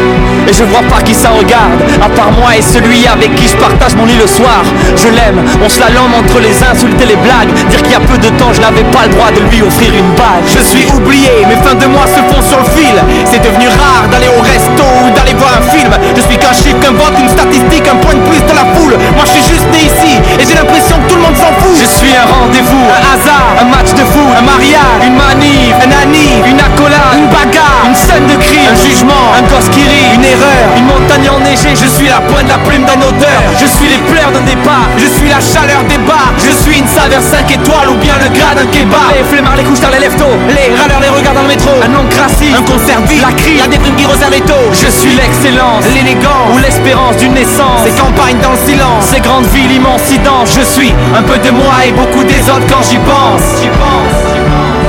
[0.48, 3.58] et je vois pas qui ça regarde À part moi et celui avec qui je
[3.58, 4.64] partage mon lit le soir
[4.96, 7.96] Je l'aime, on se la lame entre les insultes et les blagues Dire qu'il y
[7.96, 10.60] a peu de temps je n'avais pas le droit de lui offrir une bague Je
[10.60, 12.96] suis oublié, mes fins de mois se font sur le fil.
[13.26, 15.92] C'est devenu rare d'aller au resto ou d'aller voir un film.
[16.16, 18.96] Je suis qu'un chiffre, qu'un vote, une statistique, un point de plus de la foule.
[19.16, 21.76] Moi je suis juste né ici et j'ai l'impression que tout le monde s'en fout.
[21.80, 25.92] Je suis un rendez-vous, Un hasard, un match de foot, un mariage, une manif, un
[26.04, 30.16] anniv, une accolade, une bagarre, une scène de crime, un jugement, un gosse qui rit,
[30.16, 30.64] une erreur.
[30.76, 31.74] une montagne enneigée.
[31.76, 35.08] Je suis la pointe la plume d'un auteur, je suis les pleurs d'un départ, Je
[35.08, 36.34] suis la chaleur des bars.
[36.38, 39.16] je suis une saveur 5 étoiles ou bien le gras d'un kebab.
[39.16, 41.72] Les flemmards, les couches dans les tôt, Les râleurs les regards dans le métro.
[41.82, 44.68] un nom crassif, Un concert vide, la crie, la déprime qui resserre les taux.
[44.74, 47.80] je suis l'excellence, l'élégance, ou l'espérance d'une naissance.
[47.86, 49.06] ces campagnes dans le silence.
[49.14, 52.84] Ces grandes villes immensidence, je suis Un peu de moi et beaucoup des autres quand
[52.90, 53.48] j'y pense.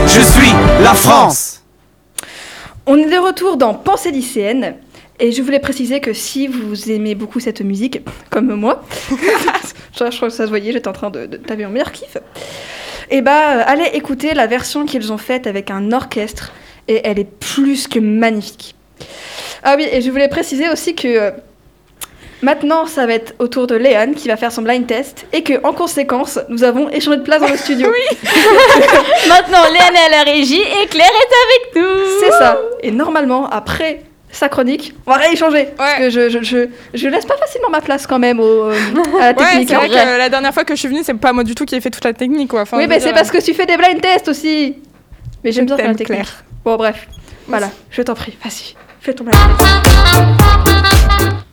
[0.09, 1.61] Je suis la France.
[2.87, 4.75] On est de retour dans Pensée lycéenne.
[5.21, 9.17] Et je voulais préciser que si vous aimez beaucoup cette musique, comme moi, je,
[10.11, 12.17] je crois que ça se voyait, j'étais en train de, de taper mon meilleur kiff,
[13.11, 16.53] et bah euh, allez écouter la version qu'ils ont faite avec un orchestre,
[16.89, 18.75] et elle est plus que magnifique.
[19.63, 21.31] Ah oui, et je voulais préciser aussi que euh,
[22.41, 25.43] maintenant ça va être au tour de Léane qui va faire son blind test, et
[25.43, 27.89] que en conséquence, nous avons échangé de place dans le studio.
[29.29, 32.05] Maintenant, Léane est à la régie et Claire est avec nous.
[32.21, 32.59] C'est ça.
[32.83, 35.69] Et normalement, après sa chronique, on va rééchanger.
[35.77, 38.73] Parce que je, je, je, je laisse pas facilement ma place quand même au, euh,
[39.21, 39.69] à la Ouais, technique.
[39.69, 39.79] c'est hein.
[39.79, 41.75] vrai que la dernière fois que je suis venue, c'est pas moi du tout qui
[41.77, 42.63] ai fait toute la technique, quoi.
[42.63, 44.77] Enfin, oui, mais c'est dire, parce que tu fais des blind tests aussi.
[45.45, 46.19] Mais j'aime bien faire la technique.
[46.23, 46.45] Claire.
[46.65, 47.07] Bon, bref.
[47.47, 49.69] Voilà, je t'en prie, vas-y, fais ton blind test.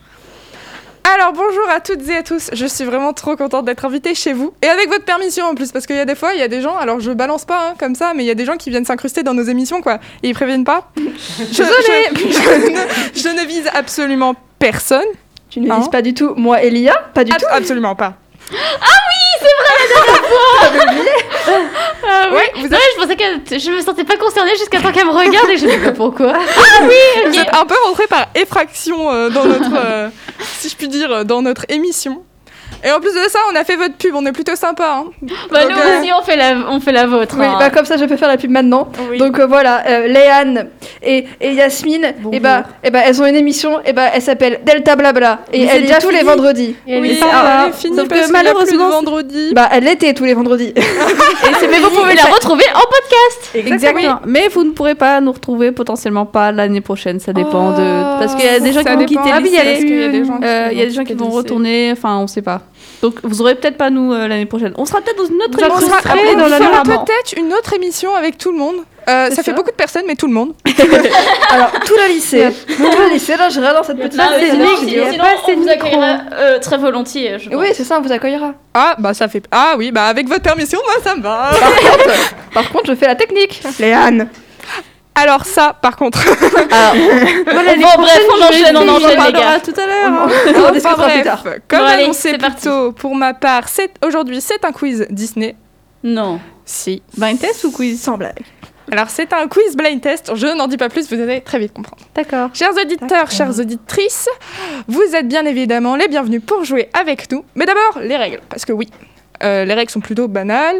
[1.04, 4.32] Alors bonjour à toutes et à tous, je suis vraiment trop contente d'être invitée chez
[4.34, 4.54] vous.
[4.62, 6.48] Et avec votre permission en plus parce qu'il y a des fois il y a
[6.48, 8.58] des gens, alors je balance pas hein, comme ça, mais il y a des gens
[8.58, 10.00] qui viennent s'incruster dans nos émissions quoi.
[10.24, 10.92] Et ils préviennent pas.
[10.98, 11.04] Je,
[11.52, 12.80] je- je ne,
[13.16, 15.06] je ne vise absolument personne,
[15.50, 17.46] Tu ne Hein vises pas du tout moi et Lia Pas du tout.
[17.50, 18.14] absolument pas.
[18.82, 18.88] Ah
[22.30, 22.32] oui.
[22.32, 25.12] Ouais, vous Ouais, je pensais que je me sentais pas concernée jusqu'à temps qu'elle me
[25.12, 26.34] regarde et je dis pas pourquoi?
[27.28, 30.10] Vous êtes un peu rentré par effraction euh, dans notre, euh,
[30.58, 32.24] si je puis dire, euh, dans notre émission.
[32.84, 35.00] Et en plus de ça, on a fait votre pub, on est plutôt sympa.
[35.04, 35.06] Hein.
[35.52, 37.36] Bah, Donc, nous euh, aussi, on fait la, on fait la vôtre.
[37.38, 37.56] Oui, hein.
[37.60, 38.88] bah comme ça je peux faire la pub maintenant.
[39.10, 39.18] Oui.
[39.18, 40.68] Donc euh, voilà, euh, Léane
[41.04, 44.62] et, et Yasmine, et bah, et bah elles ont une émission, et bah elle s'appelle
[44.66, 46.76] Delta Blabla et Mais elle est déjà tous les vendredis.
[46.88, 47.64] Elle Oui, est sympa.
[47.66, 49.54] elle est finie Sauf parce que malheureusement- vendredi.
[49.54, 50.74] Bah elle l'était tous les vendredis.
[50.78, 53.52] Et c'est mais Vous pouvez la retrouver en podcast.
[53.56, 54.20] Exactement.
[54.26, 57.20] Mais vous ne pourrez pas nous retrouver potentiellement pas l'année prochaine.
[57.20, 57.82] Ça dépend de.
[57.82, 59.64] Oh, Parce qu'il y a des gens qui vont quitter Ah oui, il y a
[59.64, 60.40] des- gens qui vont
[60.72, 61.38] Il y a des gens qui quitter vont le lycée.
[61.38, 61.92] retourner.
[61.92, 62.62] Enfin, on sait pas.
[63.02, 64.74] Donc vous aurez peut-être pas nous euh, l'année prochaine.
[64.78, 65.88] On sera peut-être dans une autre Vous émission.
[65.88, 67.06] dans On fera différemment.
[67.06, 68.76] peut-être une autre émission avec tout le monde.
[69.08, 70.54] Euh, ça, fait beaucoup de personnes, mais tout le monde.
[71.50, 74.52] Alors tout le lycée, tout le lycée là je dans cette petite Non, mais c'est
[74.52, 77.40] sinon, vrai sinon, qu'il y a sinon, pas assez on vous accueillera euh, très volontiers,
[77.40, 78.54] je Oui, c'est ça, on vous accueillera.
[78.74, 79.44] Ah, bah ça fait.
[79.52, 81.50] Ah oui, bah avec votre permission, moi ça me va.
[81.52, 83.62] Par contre, par contre, je fais la technique.
[83.80, 84.30] Léane.
[85.22, 86.20] Alors, ça, par contre.
[86.70, 89.60] Bon, bref, on enchaîne, on On en enchaîne, les parlera gars.
[89.60, 90.12] tout à l'heure.
[90.12, 91.44] On Enfin, discutera plus bref, tard.
[91.68, 92.64] comme Bon, annoncé plus parti.
[92.66, 95.56] tôt, pour ma part, c'est aujourd'hui, c'est un quiz Disney.
[96.04, 96.40] Non.
[96.66, 97.02] Si.
[97.18, 98.40] Blind test ou quiz Sans blague.
[98.92, 100.32] Alors, c'est un quiz blind test.
[100.36, 102.04] Je n'en dis pas plus, vous allez très vite comprendre.
[102.16, 102.50] D'accord.
[102.54, 104.28] Chers auditeurs, chères auditrices,
[104.88, 107.44] vous êtes bien évidemment les bienvenus pour jouer avec nous.
[107.56, 108.40] Mais d'abord, les règles.
[108.50, 108.90] Parce que oui,
[109.44, 110.80] euh, les règles sont plutôt banales.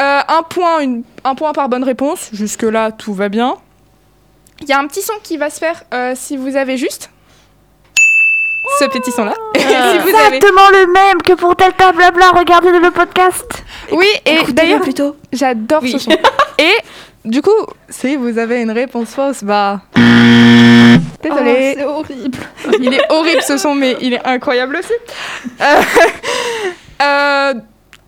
[0.00, 2.30] Euh, un, point, une- un point par bonne réponse.
[2.32, 3.56] Jusque-là, tout va bien.
[4.60, 7.10] Il y a un petit son qui va se faire euh, si vous avez juste
[8.78, 9.34] ce petit son-là.
[9.56, 10.38] si vous avez...
[10.38, 13.46] le même que pour Delta Blabla, regardez le podcast.
[13.90, 15.16] Oui, et d'ailleurs, plutôt.
[15.32, 16.10] j'adore ce son.
[16.58, 16.74] Et
[17.24, 17.50] du coup,
[17.88, 19.80] si vous avez une réponse fausse, bah...
[21.22, 21.76] Désolée.
[21.78, 22.38] Oh, c'est horrible.
[22.80, 24.92] Il est horrible ce son, mais il est incroyable aussi.
[25.60, 25.82] Euh,
[27.02, 27.54] euh,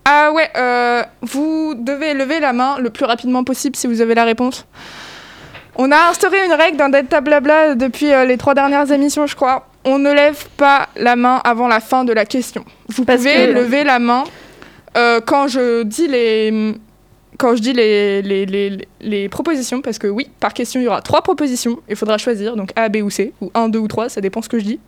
[0.05, 4.15] ah ouais, euh, vous devez lever la main le plus rapidement possible si vous avez
[4.15, 4.67] la réponse.
[5.77, 9.35] On a instauré une règle dans Delta Blabla depuis euh, les trois dernières émissions, je
[9.37, 9.67] crois.
[9.85, 12.65] On ne lève pas la main avant la fin de la question.
[12.89, 14.25] Vous Parce pouvez que- lever la main
[14.97, 16.75] euh, quand je dis les
[17.43, 20.87] quand je dis les, les, les, les propositions, parce que oui, par question, il y
[20.87, 21.81] aura trois propositions.
[21.89, 24.43] Il faudra choisir, donc A, B ou C, ou 1, 2 ou 3, ça dépend
[24.43, 24.79] ce que je dis.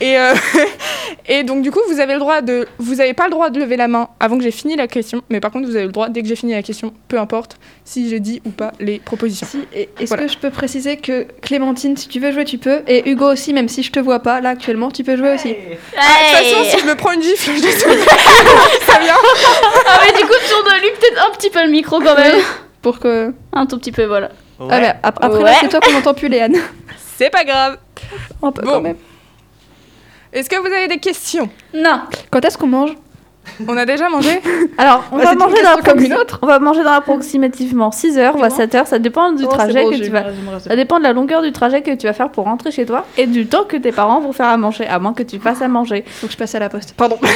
[0.00, 0.34] Et, euh,
[1.28, 2.66] et donc, du coup, vous avez le droit de.
[2.78, 5.22] Vous n'avez pas le droit de lever la main avant que j'ai fini la question,
[5.30, 7.56] mais par contre, vous avez le droit, dès que j'ai fini la question, peu importe
[7.84, 9.46] si j'ai dit ou pas les propositions.
[9.48, 10.24] Si, Est-ce Voilà.
[10.24, 12.82] que je peux préciser que Clémentine, si tu veux jouer, tu peux.
[12.88, 15.54] Et Hugo aussi, même si je te vois pas là actuellement, tu peux jouer aussi.
[15.96, 18.00] Ah, De toute façon, si je me prends une gifle, je désolé.
[19.84, 22.40] Ah, mais du coup, tourne-lui peut-être un petit peu le micro quand même.
[22.82, 23.32] Pour que.
[23.52, 24.30] Un tout petit peu, voilà.
[24.60, 25.52] Ah, mais ap- après Ouais.
[25.60, 26.56] c'est toi qu'on n'entend plus, Léane.
[27.16, 27.78] C'est pas grave.
[28.42, 28.72] Un peu Bon.
[28.72, 28.96] quand même.
[30.32, 31.48] Est-ce que vous avez des questions?
[31.74, 32.00] Non.
[32.30, 32.90] Quand est-ce qu'on mange?
[33.68, 34.40] On a déjà mangé
[34.78, 36.38] Alors, on Bah, va c'est une manger question dans comme approxi- une autre.
[36.42, 38.86] On va manger dans approximativement 6 heures ou à 7 heures.
[38.86, 40.24] Ça dépend du Oh, trajet bon, que tu vas.
[40.66, 43.04] Ça dépend de la longueur du trajet que tu vas faire pour rentrer chez toi
[43.18, 45.60] et du temps que tes parents vont faire à manger, à moins que tu fasses
[45.62, 46.04] à manger.
[46.06, 46.94] Faut que je passe à la poste.
[46.96, 47.18] Pardon.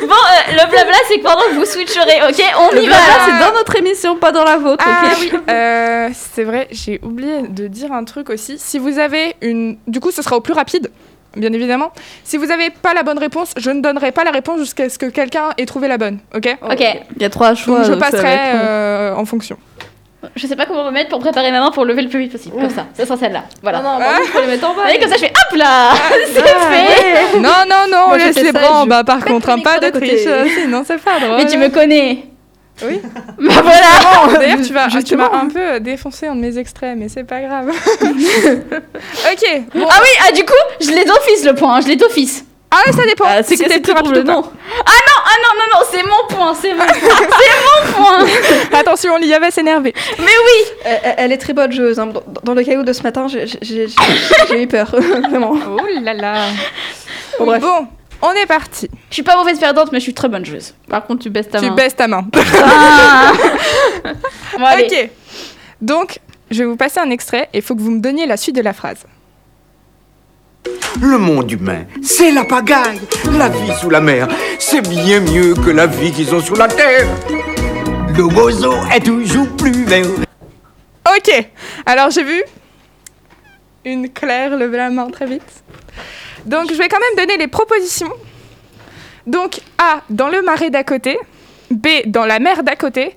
[0.00, 2.96] Bon, euh, le blabla, c'est que pendant que vous switcherez, ok On y Le va
[2.96, 6.68] blabla, c'est dans notre émission, pas dans la vôtre, Ah ok oui, euh, c'est vrai,
[6.70, 8.56] j'ai oublié de dire un truc aussi.
[8.58, 9.76] Si vous avez une...
[9.86, 10.90] Du coup, ce sera au plus rapide,
[11.38, 11.92] bien évidemment.
[12.24, 14.98] Si vous n'avez pas la bonne réponse, je ne donnerai pas la réponse jusqu'à ce
[14.98, 16.56] que quelqu'un ait trouvé la bonne, ok?
[16.70, 16.84] Ok.
[17.16, 17.78] Il y a trois choix.
[17.78, 19.56] Donc je va passerai être- euh, en fonction.
[20.34, 22.32] Je sais pas comment me mettre pour préparer ma main pour lever le plus vite
[22.32, 22.56] possible.
[22.56, 22.86] Comme ça.
[22.92, 23.44] Ça sera celle-là.
[23.62, 23.78] Voilà.
[23.80, 24.74] Non, non, moi, il faut les mettre en bas.
[24.74, 25.90] Vous voyez, comme ça, je fais hop là
[26.26, 29.48] C'est fait Non, non, non, on je laisse les bras en je bas par contre,
[29.50, 30.26] hein, pas de triche,
[30.60, 31.36] sinon c'est pas drôle.
[31.36, 32.24] Mais tu me connais
[32.82, 33.00] Oui.
[33.38, 37.08] Bah voilà D'ailleurs, tu, vas- tu m'as un peu défoncé un de mes extraits, mais
[37.08, 37.68] c'est pas grave.
[38.02, 39.62] ok.
[39.74, 39.86] Bon.
[39.90, 42.44] Ah oui, ah du coup, je l'ai d'office le point, hein, je l'ai d'office.
[42.70, 43.24] Ah ouais, ça dépend.
[43.26, 44.42] Ah, c'est Si que trouves rapide le nom.
[44.44, 48.26] Ah non, ah non, non, non, c'est mon point, c'est mon, c'est mon point.
[48.78, 49.94] Attention, Lia va s'énerver.
[50.18, 51.98] Mais oui Elle, elle- elle est très bonne joueuse.
[51.98, 52.06] hein.
[52.06, 53.86] Dans, dans le caillou de ce matin, j'ai
[54.52, 54.94] eu peur.
[55.30, 55.54] Vraiment.
[55.66, 56.34] Oh là là.
[57.38, 57.62] Bon, bref.
[57.62, 57.86] Bon,
[58.22, 58.88] on est parti.
[59.10, 60.74] Je suis pas mauvaise perdante, mais je suis très bonne joueuse.
[60.88, 61.74] Par contre, tu baisses ta Tu main.
[61.74, 62.26] baisses ta main.
[62.62, 63.32] Ah.
[64.58, 64.64] Bon.
[64.64, 65.10] Ok.
[65.80, 66.18] Donc,
[66.50, 68.56] je vais vous passer un extrait et il faut que vous me donniez la suite
[68.56, 69.04] de la phrase.
[71.00, 73.00] Le monde humain, c'est la pagaille.
[73.32, 74.26] La vie sous la mer,
[74.58, 77.06] c'est bien mieux que la vie qu'ils ont sur la terre.
[78.16, 80.04] Le roseau est toujours plus vert.
[81.16, 81.48] Ok.
[81.86, 82.42] Alors, j'ai vu
[83.84, 85.62] une Claire lever la main très vite.
[86.48, 88.12] Donc, je vais quand même donner les propositions.
[89.26, 91.18] Donc, A, dans le marais d'à côté.
[91.70, 93.14] B, dans la mer d'à côté.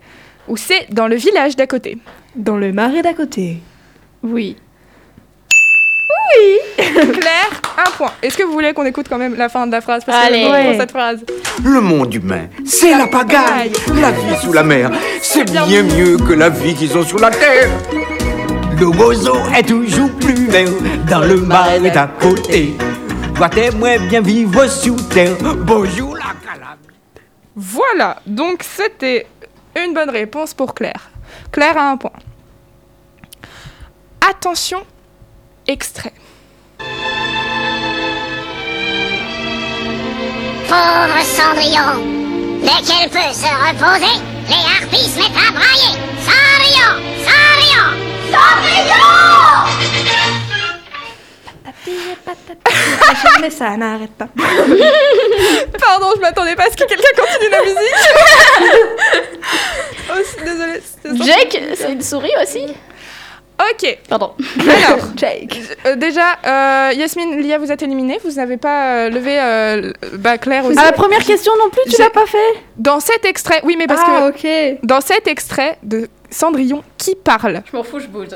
[0.47, 1.97] Ou C, dans le village d'à côté.
[2.35, 3.57] Dans le marais d'à côté.
[4.23, 4.57] Oui.
[6.77, 8.11] Claire, un point.
[8.21, 10.03] Est-ce que vous voulez qu'on écoute quand même la fin de la phrase?
[10.05, 10.43] Parce que Allez.
[10.43, 10.71] je Ouais.
[10.71, 11.25] pour cette phrase.
[11.63, 13.71] Le monde humain, c'est la pagaille.
[14.01, 14.91] La vie sous la mer,
[15.21, 17.69] c'est bien mieux que la vie qu'ils ont sur la terre.
[18.79, 20.67] Le roseau est toujours plus vert
[21.09, 22.73] dans le marais d'à côté.
[23.41, 25.35] Toi t'aimerais bien vivre sous terre.
[25.41, 27.23] Bonjour la calamité.
[27.55, 29.25] Voilà, donc c'était
[29.75, 31.09] une bonne réponse pour Claire.
[31.51, 32.11] Claire a un point.
[34.29, 34.85] Attention,
[35.65, 36.13] extrait.
[40.67, 41.97] Pauvre Cendrillon,
[42.61, 45.97] dès qu'elle peut se reposer, les harpies se mettent à brailler.
[46.21, 46.93] Cendrillon,
[47.25, 47.89] Cendrillon,
[48.31, 49.01] Cendrillon
[53.23, 54.27] Jamais ça n'arrête pas.
[55.79, 57.77] Pardon, je m'attendais pas à ce que quelqu'un continue la musique.
[60.11, 61.25] oh, désolée.
[61.25, 62.65] Jake, c'est une souris aussi
[63.59, 64.33] Ok, Pardon.
[64.59, 65.55] alors, Jake.
[65.85, 68.19] euh, déjà, euh, Yasmine, Lia, vous êtes éliminée.
[68.23, 70.79] Vous n'avez pas euh, levé euh, bah, Claire aussi.
[70.79, 72.37] À la première question non plus, tu l'as pas fait
[72.77, 74.79] Dans cet extrait, oui, mais parce ah, que ok.
[74.83, 78.29] dans cet extrait de Cendrillon, qui parle Je m'en fous, je bouge.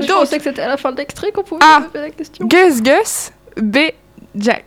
[0.00, 1.82] Je Donc- pensais que c'était à la fin de l'extrait qu'on pouvait Ah.
[1.90, 2.46] poser la question.
[2.46, 3.78] Gus Gus, B,
[4.34, 4.64] Jack.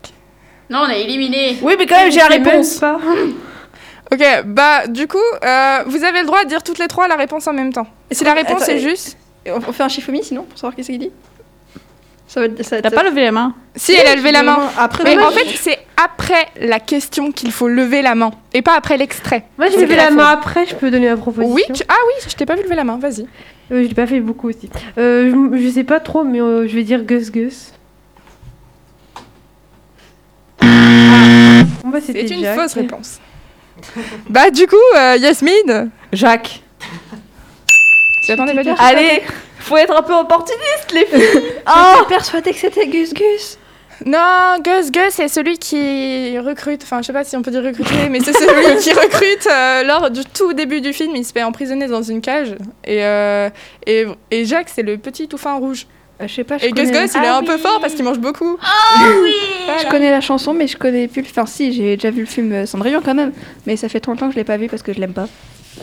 [0.70, 1.58] Non, on a éliminé.
[1.62, 2.76] Oui, mais quand même, j'ai la réponse.
[2.80, 2.98] pas.
[4.12, 7.16] Ok, bah du coup, euh, vous avez le droit de dire toutes les trois la
[7.16, 7.88] réponse en même temps.
[8.12, 9.18] Et si la réponse Attends, est et- juste...
[9.48, 11.12] On fait un chiffomi sinon pour savoir qu'est-ce qu'il dit?
[12.36, 12.66] Ça va être.
[12.66, 14.60] ça va T'as pas levé la main Si, elle a levé la main.
[14.78, 18.32] Après, Mais moi, en je- fait, c'est après la question qu'il faut lever la main,
[18.54, 19.46] et pas après l'extrait.
[19.58, 21.56] Moi, j'ai levé la main après, je peux donner ma proposition.
[21.56, 23.22] Oui, tu- ah oui, je t'ai pas vu lever la main, vas-y.
[23.72, 24.70] Euh, je l'ai pas fait beaucoup aussi.
[24.98, 27.72] Euh, je, je sais pas trop, mais euh, je vais dire Gus Gus.
[30.62, 33.20] Bon, bah, C'est c'était une fausse réponse.
[34.30, 36.62] bah du coup, euh, Yasmine, Jacques.
[38.26, 39.22] tu attendais pas dire Allez,
[39.66, 41.42] faut être un peu opportuniste, les filles.
[41.66, 43.58] Ah, J'étais persuadée que c'était Gus Gus.
[44.06, 47.64] Non, Gus Gus, c'est celui qui recrute, enfin je sais pas si on peut dire
[47.64, 51.32] recruter, mais c'est celui qui recrute euh, lors du tout début du film, il se
[51.32, 53.50] fait emprisonner dans une cage, et, euh,
[53.88, 55.88] et, et Jacques c'est le petit tout fin rouge.
[56.22, 56.58] Euh, je sais pas.
[56.58, 58.58] Je Et Gus connais- Gus il est un peu fort parce qu'il mange beaucoup.
[59.82, 61.28] Je connais la chanson, mais je connais plus le.
[61.30, 63.32] Enfin, si, j'ai déjà vu le film Cendrillon quand même,
[63.66, 65.28] mais ça fait trop longtemps que je l'ai pas vu parce que je l'aime pas.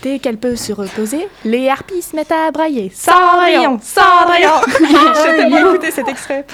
[0.01, 2.91] Dès qu'elle peut se reposer, les harpies se mettent à brailler.
[2.95, 4.61] Cendrillon, Cendrillon
[5.25, 6.47] J'ai tellement écouté cet extrait.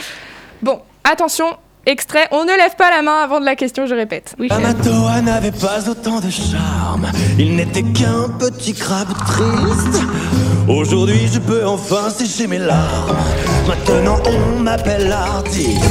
[0.60, 4.34] Bon, attention, extrait, on ne lève pas la main avant de la question, je répète.
[4.38, 7.06] Oui, Amatoa n'avait pas autant de charme.
[7.38, 10.02] Il n'était qu'un petit crabe triste.
[10.68, 13.16] Aujourd'hui, je peux enfin sécher mes larmes.
[13.66, 15.82] Maintenant, on m'appelle l'artiste.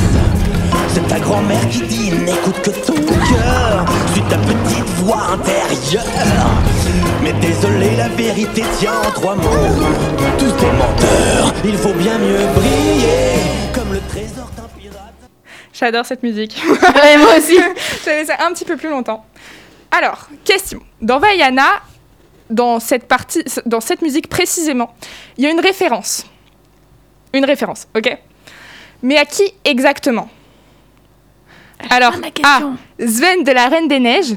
[0.90, 3.86] C'est ta grand-mère qui dit n'écoute que ton cœur.
[4.14, 6.06] Suis ta petite voix intérieure.
[7.24, 9.44] Mais désolé, la vérité tient en trois mots.
[10.38, 11.54] Tous des menteurs.
[11.66, 13.34] Il faut bien mieux briller.
[13.74, 15.14] Comme le trésor d'un pirate.
[15.74, 16.62] J'adore cette musique.
[16.72, 17.58] Ouais, moi aussi.
[17.58, 19.26] Je vais laisser un petit peu plus longtemps.
[19.92, 20.80] Alors, question.
[21.02, 21.82] Dans Vaiana,
[22.50, 24.94] dans cette partie, dans cette musique précisément,
[25.38, 26.26] il y a une référence.
[27.34, 28.18] Une référence, ok?
[29.04, 30.30] Mais à qui exactement?
[31.90, 32.14] Alors,
[32.44, 32.60] A.
[33.06, 34.34] Sven de la Reine des Neiges.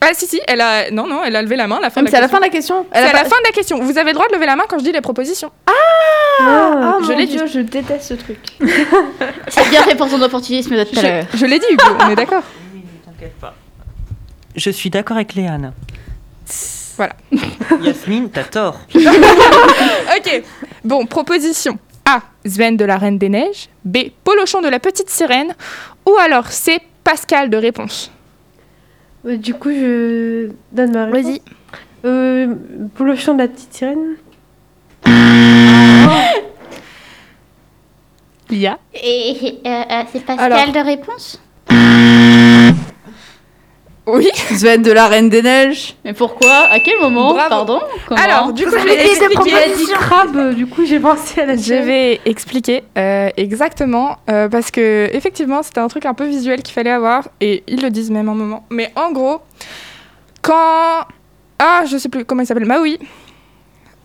[0.00, 2.02] Ah si si, elle a non non, elle a levé la main à la fin.
[2.02, 2.80] De c'est à la la fin question.
[2.82, 2.92] de la question.
[2.92, 3.80] C'est Elle a à pas- la fin de la question.
[3.80, 5.50] Vous avez le droit de lever la main quand je dis les propositions.
[5.66, 5.72] Ah,
[6.40, 8.38] Oh je mon l'ai dieu, je déteste ce truc.
[9.48, 11.24] C'est bien fait pour ton opportunisme de tout à l'heure.
[11.32, 12.42] Je, je l'ai dit Hugo, on est d'accord.
[13.06, 13.54] T'inquiète pas.
[14.56, 15.72] Je suis d'accord avec Léane.
[16.96, 17.14] Voilà.
[17.80, 18.78] Yasmine, t'as tort.
[18.94, 20.42] Ok.
[20.84, 21.78] Bon, proposition.
[22.04, 22.20] A.
[22.44, 23.68] Sven de la Reine des Neiges.
[23.84, 23.98] B.
[24.22, 25.54] Polochon de la Petite Sirène.
[26.06, 26.78] Ou alors C.
[27.02, 28.10] Pascal de réponse.
[29.26, 31.22] Euh, du coup, je donne ma réponse.
[31.24, 31.42] Vas-y.
[32.04, 32.54] Euh,
[32.94, 34.16] pour le chant de la petite sirène.
[38.50, 38.78] Lia.
[38.94, 40.72] Et euh, euh, c'est Pascal Alors.
[40.72, 41.40] de réponse?
[44.06, 44.28] Oui.
[44.34, 45.96] Sven de la Reine des Neiges.
[46.04, 46.68] Mais pourquoi?
[46.70, 47.32] À quel moment?
[47.32, 47.48] Bravo.
[47.48, 47.80] Pardon?
[48.06, 48.20] Comment?
[48.20, 49.50] Alors, du coup, je vais expliquer.
[49.50, 54.16] Il a dit crabe, du coup, j'ai pensé à la Je vais expliquer euh, exactement
[54.28, 57.82] euh, parce que effectivement c'était un truc un peu visuel qu'il fallait avoir et ils
[57.82, 58.66] le disent même un moment.
[58.70, 59.40] Mais en gros,
[60.42, 61.06] quand
[61.58, 62.98] ah je sais plus comment il s'appelle Maui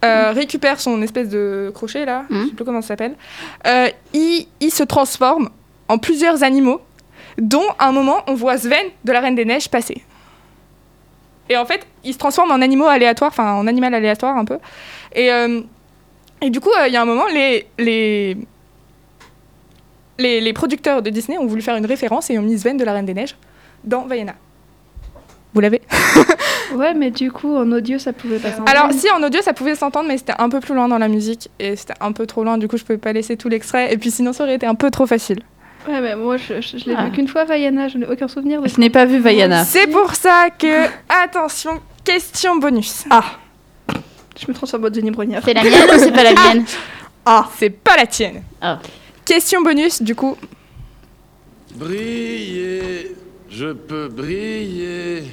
[0.05, 3.15] euh, récupère son espèce de crochet là, je sais plus comment ça s'appelle,
[3.67, 5.49] euh, il, il se transforme
[5.89, 6.79] en plusieurs animaux,
[7.39, 10.04] dont à un moment on voit Sven de la Reine des Neiges passer.
[11.49, 14.60] Et en fait, il se transforme en animaux aléatoires, enfin en animal aléatoire un peu.
[15.13, 15.62] Et euh,
[16.41, 18.38] et du coup, euh, il y a un moment, les, les,
[20.17, 22.84] les, les producteurs de Disney ont voulu faire une référence et ont mis Sven de
[22.86, 23.36] la Reine des Neiges
[23.84, 24.36] dans Vaiana.
[25.54, 25.82] Vous l'avez
[26.75, 28.69] Ouais, mais du coup, en audio, ça pouvait pas s'entendre.
[28.69, 31.08] Alors, si en audio, ça pouvait s'entendre, mais c'était un peu plus loin dans la
[31.08, 32.58] musique et c'était un peu trop loin.
[32.58, 33.91] Du coup, je pouvais pas laisser tout l'extrait.
[33.93, 35.41] Et puis, sinon, ça aurait été un peu trop facile.
[35.89, 37.06] Ouais, mais moi, je, je, je l'ai Ah.
[37.06, 39.65] vu qu'une fois, Vaiana, je n'ai aucun souvenir de Je n'ai pas vu Vaiana.
[39.65, 43.06] C'est pour ça que, attention, question bonus.
[43.10, 43.23] Ah
[44.39, 45.41] Je me transforme en Denis Brognard.
[45.43, 46.63] C'est la mienne ou c'est pas la mienne
[47.25, 48.43] Ah, c'est pas la tienne.
[48.62, 48.80] Ah.
[49.25, 50.38] Question bonus, du coup,
[51.75, 53.15] Briller,
[53.49, 55.23] je peux briller.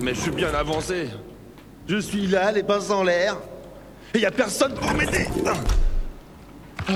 [0.00, 1.08] Mais je suis bien avancé.
[1.86, 3.36] Je suis là, les pinces en l'air.
[4.14, 5.26] Et y a personne pour m'aider.
[6.88, 6.92] Oh.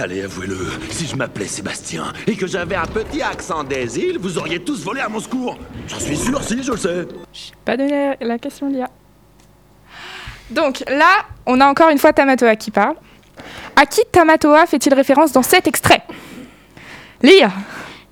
[0.00, 0.56] Allez, avouez-le,
[0.90, 4.84] si je m'appelais Sébastien et que j'avais un petit accent des îles, vous auriez tous
[4.84, 5.58] volé à mon secours.
[5.88, 7.08] J'en suis sûr, si, je le sais.
[7.64, 8.88] Pas donné la question d'IA.
[10.50, 12.94] Donc là, on a encore une fois Tamatoa qui parle.
[13.74, 16.02] À qui Tamatoa fait-il référence dans cet extrait?
[17.22, 17.50] Lia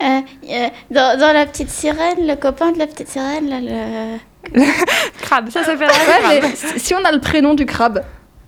[0.02, 0.20] Euh,
[0.50, 4.60] euh, dans, dans la petite sirène, le copain de la petite sirène, là, le...
[5.22, 8.02] Crabe, ça s'appelle Ouais, si on a le prénom du crabe,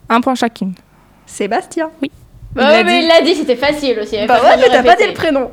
[0.08, 0.74] Un point chacune.
[1.24, 1.90] Sébastien.
[2.02, 2.10] Oui.
[2.54, 3.04] Bah Il ouais, l'a mais dit.
[3.04, 4.16] il l'a dit, c'était facile aussi.
[4.26, 5.50] Bah ouais, mais t'as pas dit le prénom.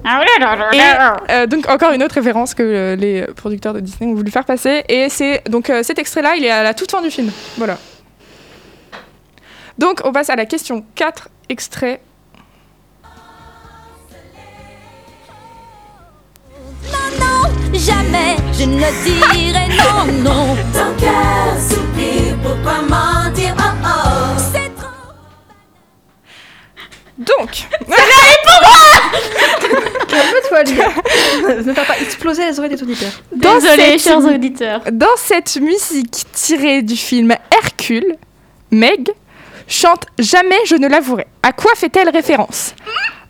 [0.74, 4.32] Et euh, donc encore une autre référence que euh, les producteurs de Disney ont voulu
[4.32, 4.84] faire passer.
[4.88, 7.30] Et c'est donc euh, cet extrait-là, il est à la toute fin du film.
[7.58, 7.78] Voilà.
[9.78, 12.00] Donc on passe à la question 4, extrait.
[17.74, 20.56] Jamais je ne dirai non, non.
[20.74, 23.25] Ton cœur soupire, pourquoi mentir?
[27.18, 27.68] Donc
[30.08, 30.88] Calme-toi, Lia.
[31.64, 33.12] ne fais pas exploser les oreilles des auditeurs.
[33.36, 34.82] Dans Désolée, cette- chers auditeurs.
[34.92, 38.16] Dans cette musique tirée du film Hercule,
[38.72, 39.10] Meg
[39.68, 41.26] chante Jamais je ne l'avouerai.
[41.42, 42.76] À quoi fait-elle référence?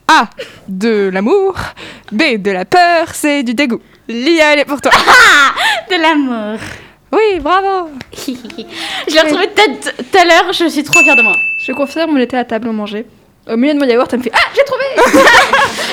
[0.07, 0.27] A.
[0.67, 1.55] De l'amour.
[2.11, 2.37] B.
[2.37, 3.13] De la peur.
[3.13, 3.43] C.
[3.43, 3.81] Du dégoût.
[4.07, 4.91] Lia, elle est pour toi.
[5.89, 6.59] De l'amour.
[7.11, 7.89] Oui, bravo.
[9.07, 11.35] je l'ai retrouvé tout tout à l'heure, je suis trop fière de moi.
[11.65, 13.05] Je confirme, on était à table, on mangeait.
[13.47, 14.85] Au milieu de mon yaourt, elle me fait Ah, j'ai trouvé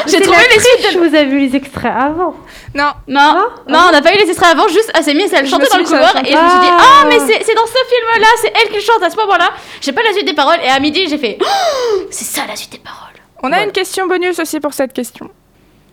[0.07, 0.99] J'ai trouvé les suites de...
[0.99, 2.35] Vous avez vu les extraits avant
[2.75, 2.93] Non.
[3.07, 5.51] Non, non, on n'a pas eu les extraits avant, juste elle s'est mise, elle Je
[5.51, 7.03] chantait dans le couloir et je me suis dit Ah.
[7.03, 9.51] Ah, mais c'est c'est dans ce film-là, c'est elle qui chante à ce moment-là.
[9.81, 12.57] J'ai pas la suite des paroles et à midi j'ai fait Oh, C'est ça la
[12.57, 12.99] suite des paroles.
[13.43, 15.31] On a une question bonus aussi pour cette question.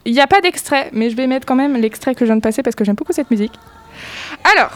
[0.06, 2.38] Il n'y a pas d'extrait, mais je vais mettre quand même l'extrait que je viens
[2.38, 3.54] de passer parce que j'aime beaucoup cette musique.
[4.56, 4.72] Alors,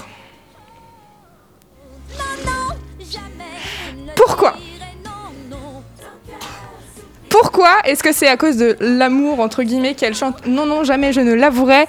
[7.63, 11.13] Pourquoi est-ce que c'est à cause de l'amour, entre guillemets, qu'elle chante Non, non, jamais
[11.13, 11.85] je ne l'avouerai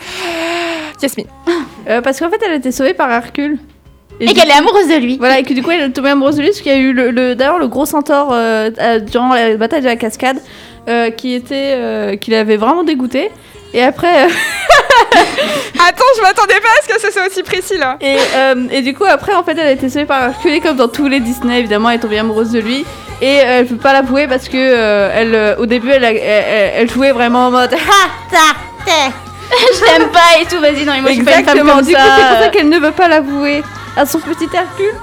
[1.03, 1.27] Yasmine.
[1.89, 3.59] Euh, parce qu'en fait, elle a été sauvée par Hercule.
[4.21, 5.19] Et qu'elle est amoureuse de lui.
[5.19, 6.79] Voilà, et que du coup, elle est tombée amoureuse de lui, parce qu'il y a
[6.79, 10.37] eu le, le- d'ailleurs le gros centaure euh, durant la bataille de la cascade
[10.89, 11.73] euh, qui était.
[11.75, 13.33] euh, qui l'avait vraiment dégoûté.
[13.75, 14.25] Et après.
[14.25, 14.29] euh,
[15.87, 17.97] Attends, je m'attendais pas à ce que ce soit aussi précis là.
[18.01, 20.77] Et, euh, et du coup, après, en fait, elle a été sauvée par Hercule, comme
[20.77, 22.87] dans tous les Disney, évidemment, elle est tombée amoureuse de lui.
[23.21, 26.73] Et euh, elle peut pas l'avouer parce que euh, elle, au début, elle, elle, elle-
[26.77, 27.77] elle jouait vraiment en mode Ha
[28.31, 28.37] ta
[28.87, 29.13] ta
[29.75, 31.75] je t'aime pas et tout, vas-y, non, mais moi je suis pas une femme Exactement.
[31.77, 33.63] comme Du coup, c'est pour ça qu'elle ne veut pas l'avouer
[33.97, 34.95] à son petit Hercule.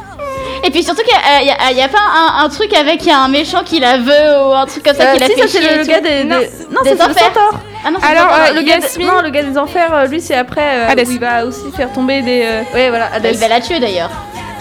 [0.63, 3.19] Et puis surtout qu'il y, a- a pas un, un truc avec il y a
[3.19, 5.47] un méchant qui la veut ou un truc comme ça qui la si, fait ça,
[5.47, 6.37] c'est le gars des- Non,
[6.83, 7.59] c'est le centaure.
[7.83, 10.21] Ah non, c'est Alors, euh, le gars des- non, le gars des enfers, euh, lui,
[10.21, 10.61] c'est après.
[10.95, 12.43] euh, où il va aussi faire tomber des.
[12.45, 13.31] euh, Ouais, voilà, Bah, Hadès.
[13.33, 14.11] il va la tuer d'ailleurs.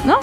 [0.07, 0.17] Non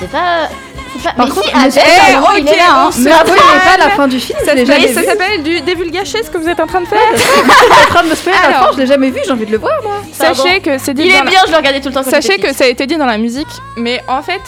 [0.00, 0.48] C'est pas.
[0.96, 1.12] C'est pas.
[1.16, 2.64] Par mais contre, si, mais Hadès, c'est- en gros, il est là.
[2.70, 2.90] Hein.
[2.98, 3.44] Mais après, rappelle.
[3.48, 6.30] il n'est pas à la fin du film, Et jamais ça s'appelle du divulgacher ce
[6.30, 6.98] que vous êtes en train de faire.
[7.14, 8.66] Je suis en train de me spoiler la Alors.
[8.68, 9.94] fin, je l'ai jamais vu, j'ai envie de le voir, moi.
[10.12, 12.02] Sachez que c'est dit Il dans est la- bien, je le regardais tout le temps.
[12.04, 14.40] Sachez que ça a été dit dans la musique, mais en fait,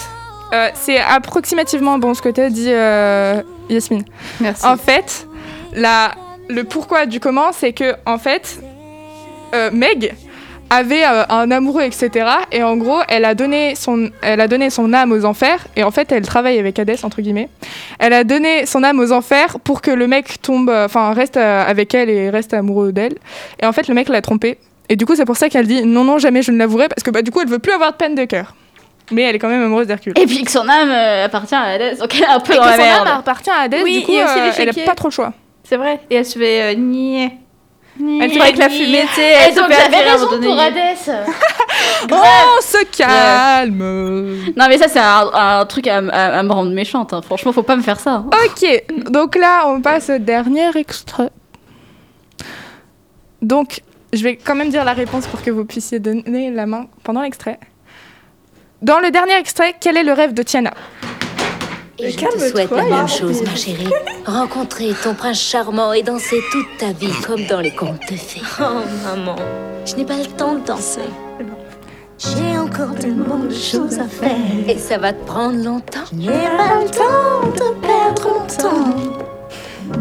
[0.53, 3.41] euh, c'est approximativement bon ce que t'as dit, euh,
[3.71, 4.05] Yasmine.
[4.41, 4.67] Merci.
[4.67, 5.27] En fait,
[5.73, 6.11] la,
[6.49, 8.59] le pourquoi du comment, c'est que en fait,
[9.55, 10.15] euh, Meg
[10.71, 12.27] avait euh, un amoureux, etc.
[12.51, 15.67] Et en gros, elle a donné son, elle a donné son âme aux enfers.
[15.77, 17.49] Et en fait, elle travaille avec Hadès entre guillemets.
[17.99, 21.37] Elle a donné son âme aux enfers pour que le mec tombe, euh, enfin reste
[21.37, 23.15] avec elle et reste amoureux d'elle.
[23.63, 24.59] Et en fait, le mec l'a trompée.
[24.89, 27.03] Et du coup, c'est pour ça qu'elle dit non, non, jamais je ne l'avouerai parce
[27.03, 28.55] que bah du coup, elle veut plus avoir de peine de cœur.
[29.11, 30.15] Mais elle est quand même amoureuse d'Hercule.
[30.19, 30.91] Et puis que son âme
[31.25, 33.09] appartient à Hadès, donc elle est un peu Et dans que la son merde.
[33.09, 34.85] âme appartient à Hadès, Oui, du coup, et aussi elle a l'échiquier.
[34.85, 35.35] pas trop le choix.
[35.73, 36.01] C'est vrai.
[36.11, 37.31] Et elle se fait euh, nier.
[37.99, 40.47] Elle vrai que la fumée, tu sais, Et elle se donc fait raison moment donné.
[40.49, 41.25] pour Hadès.
[42.13, 43.79] Oh, se calme
[44.55, 47.15] Non mais ça c'est un, un truc à, à- à me rendre méchante.
[47.15, 47.23] hein.
[47.23, 48.17] Franchement, faut pas me faire ça.
[48.17, 48.31] hein.
[48.45, 51.31] Ok, donc là, on passe au dernier extrait.
[53.41, 53.81] Donc,
[54.13, 57.23] je vais quand même dire la réponse pour que vous puissiez donner la main pendant
[57.23, 57.59] l'extrait.
[58.83, 60.75] Dans le dernier extrait, quel est le rêve de Tiana?
[61.99, 63.89] Et je te souhaite la même chose, ma chérie.
[64.25, 68.41] Rencontrer ton prince charmant et danser toute ta vie comme dans les contes de fées.
[68.61, 69.37] Oh, maman,
[69.85, 71.01] je n'ai pas le temps de danser.
[72.19, 74.37] J'ai encore tellement de choses à faire.
[74.69, 76.05] Et ça va te prendre longtemps.
[76.13, 79.32] Je n'ai pas le temps de perdre mon temps.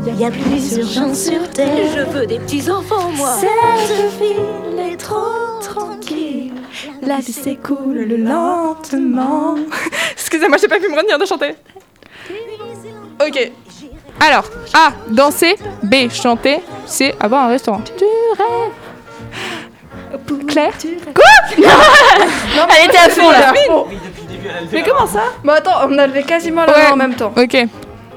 [0.07, 1.67] Il y a plus urgent sur terre.
[1.95, 3.35] Je veux des petits-enfants, moi.
[3.39, 6.53] Cette ville est trop tranquille.
[7.01, 9.55] La vie s'écoule lentement.
[10.13, 11.55] Excusez-moi, j'ai pas pu me retenir de chanter.
[13.25, 13.51] Ok.
[14.19, 14.43] Alors,
[14.73, 15.55] A, danser.
[15.83, 16.59] B, chanter.
[16.85, 17.81] C, avoir un restaurant.
[17.97, 18.03] Tu
[18.37, 18.71] rêves.
[20.47, 20.73] Claire
[21.57, 23.53] Elle était à fond là.
[24.71, 26.83] Mais comment ça Bon attends, on a levé quasiment la Ouais.
[26.83, 27.33] main en même temps.
[27.37, 27.57] Ok.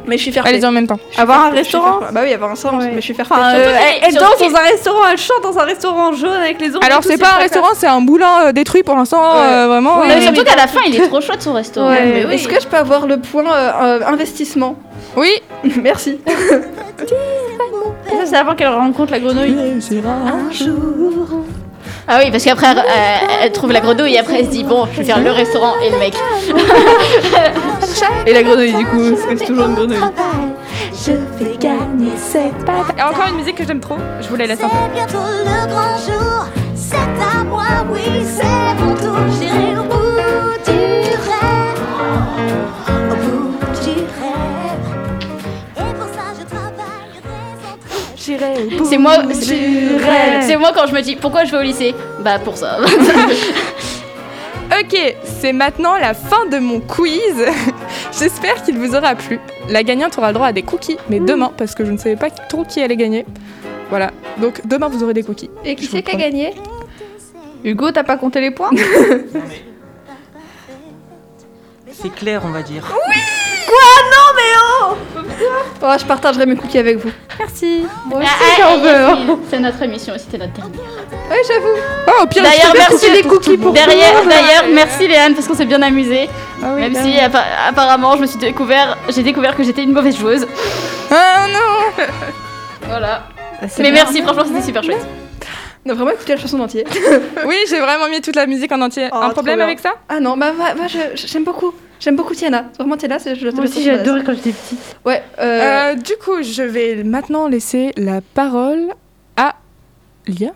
[0.06, 0.98] Mais je suis fair Allez-y en même temps.
[1.16, 3.36] Avoir un restaurant Bah oui, avoir un restaurant, mais je suis fair play.
[3.38, 6.84] euh, elle, danse dans un restaurant, elle chante dans un restaurant jaune avec les ombres.
[6.84, 9.22] Alors, c'est pas un restaurant, c'est un moulin euh, détruit pour l'instant.
[9.36, 10.02] euh, vraiment.
[10.20, 11.92] Surtout qu'à la fin, il est trop chouette son restaurant.
[11.92, 13.44] Est-ce que je peux avoir le point
[14.06, 14.76] investissement?
[15.16, 15.30] Oui.
[15.82, 16.18] Merci.
[16.26, 19.56] Ça, c'est avant qu'elle rencontre la grenouille.
[22.06, 22.82] Ah oui, parce qu'après, euh,
[23.42, 25.74] elle trouve la grenouille et après, elle se dit Bon, je vais faire le restaurant
[25.82, 26.14] et le mec.
[28.26, 29.96] Et la grenouille, du coup, c'est toujours une grenouille.
[31.06, 32.96] Je vais gagner cette bataille.
[32.98, 33.96] Et encore une musique que j'aime trop.
[34.20, 34.76] Je vous la laisse un peu.
[34.86, 37.64] C'est bientôt le grand jour, c'est à moi,
[48.84, 52.38] C'est moi, c'est c'est moi quand je me dis Pourquoi je vais au lycée Bah,
[52.38, 52.78] pour ça.
[54.80, 54.98] Ok,
[55.40, 57.44] c'est maintenant la fin de mon quiz.
[58.18, 59.38] J'espère qu'il vous aura plu.
[59.68, 62.16] La gagnante aura le droit à des cookies, mais demain, parce que je ne savais
[62.16, 63.24] pas trop qui allait gagner.
[63.90, 65.50] Voilà, donc demain vous aurez des cookies.
[65.64, 66.54] Et qui c'est qui a gagné
[67.62, 68.70] Hugo, t'as pas compté les points
[71.92, 72.92] C'est clair, on va dire.
[75.82, 77.10] Oh, je partagerai mes cookies avec vous.
[77.38, 77.84] Merci.
[78.12, 78.16] Ah,
[78.70, 79.16] ah,
[79.50, 80.80] C'est notre émission, c'était notre dernière.
[81.30, 81.66] Oui, j'avoue.
[82.08, 85.54] Oh, au pire, D'ailleurs, merci des les cookies pour Derrière, d'ailleurs, merci Léane parce qu'on
[85.54, 86.28] s'est bien amusé.
[86.62, 89.82] Ah oui, Même bah si appa- apparemment, je me suis découvert, j'ai découvert que j'étais
[89.82, 90.46] une mauvaise joueuse.
[91.10, 92.04] Ah non
[92.88, 93.24] Voilà.
[93.68, 94.04] c'est Mais bien.
[94.04, 95.04] merci, franchement, c'était super chouette.
[95.86, 96.86] On a vraiment écouté la chanson entière.
[97.46, 99.08] Oui, j'ai vraiment mis toute la musique en entier.
[99.12, 99.94] Oh, Un problème avec ça?
[100.08, 101.74] Ah non, bah, bah, bah, j'aime beaucoup.
[102.04, 102.66] J'aime beaucoup Tiana.
[102.78, 104.96] Vraiment Tiana, c'est je Moi aussi, j'ai adoré quand j'étais petite.
[105.06, 108.90] Ouais, euh, Euh, Du coup, je vais maintenant laisser la parole
[109.38, 109.54] à
[110.26, 110.50] Lia.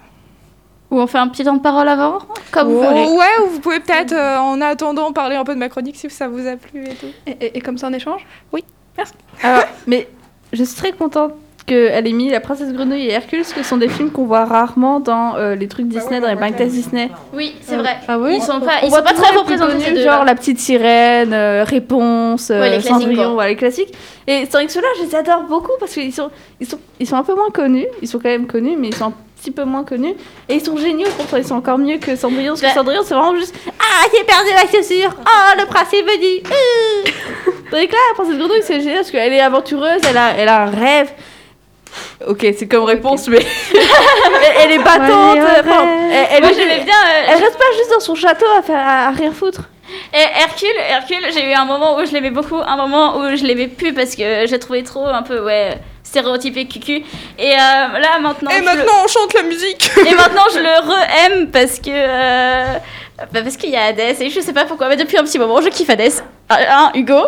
[0.91, 2.19] Ou on fait un petit temps de parole avant
[2.51, 3.05] Comme vous voulez.
[3.07, 6.11] ouais, ou vous pouvez peut-être, euh, en attendant, parler un peu de ma chronique si
[6.11, 7.07] ça vous a plu et tout.
[7.27, 8.27] et, et- et comme ça en échange?
[9.43, 10.07] Alors, mais
[10.53, 11.33] je suis très contente
[11.69, 14.45] qu'elle ait mis La Princesse Grenouille et Hercule, ce que sont des films qu'on voit
[14.45, 17.11] rarement dans euh, les trucs Disney, dans les tests Disney.
[17.33, 17.97] Oui, c'est vrai.
[18.09, 20.59] Ah oui Ils sont pas, ils sont pas très les représentés connus, genre La Petite
[20.59, 23.95] Sirène, euh, Réponse, euh, Ouais, les classiques, Cendrillon, voilà, les classiques.
[24.27, 27.07] Et c'est vrai que ceux-là, je les adore beaucoup parce qu'ils sont, ils sont, ils
[27.07, 27.87] sont un peu moins connus.
[28.03, 30.15] Ils sont quand même connus, mais ils sont un petit peu moins connus.
[30.49, 32.51] Et ils sont géniaux pourtant, ils sont encore mieux que Cendrillon.
[32.55, 35.93] Parce que Bah- Cendrillon, c'est vraiment juste Ah, j'ai perdu ma chaussure Oh, le prince
[35.93, 37.11] est venu Euh.
[37.71, 40.49] Tandis que là, la princesse grenouille, c'est génial parce qu'elle est aventureuse, elle a, elle
[40.49, 41.11] a un rêve.
[42.27, 43.39] Ok, c'est comme réponse, mais
[44.61, 45.37] elle, est battante.
[45.37, 46.95] Ouais, enfin, elle, elle- Moi, j'aimais bien.
[46.95, 49.63] euh, elle reste pas juste dans son château à, faire, à, à rien foutre.
[50.13, 53.45] Et Hercule, Hercule, j'ai eu un moment où je l'aimais beaucoup, un moment où je
[53.45, 57.03] l'aimais plus parce que j'ai trouvé trop un peu ouais stéréotypé cucu.
[57.39, 58.51] Et euh, là maintenant.
[58.51, 61.89] Et je le- maintenant, on chante la musique Et maintenant je le re-aime parce que
[61.91, 62.65] euh,
[63.33, 65.39] bah, parce qu'il y a Hadès et je sais pas pourquoi mais depuis un petit
[65.39, 66.23] moment je kiffe Hadès.
[66.49, 67.21] Ah, Hein, Hugo.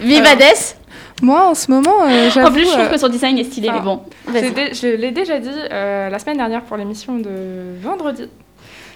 [0.00, 0.76] Vive Alors, Hadès.
[1.20, 2.48] Moi, en ce moment, euh, j'avoue...
[2.48, 4.00] En plus je trouve euh, que son design est stylé enfin, mais bon.
[4.72, 7.30] Je l'ai déjà dit euh, la semaine dernière pour l'émission de
[7.82, 8.28] vendredi.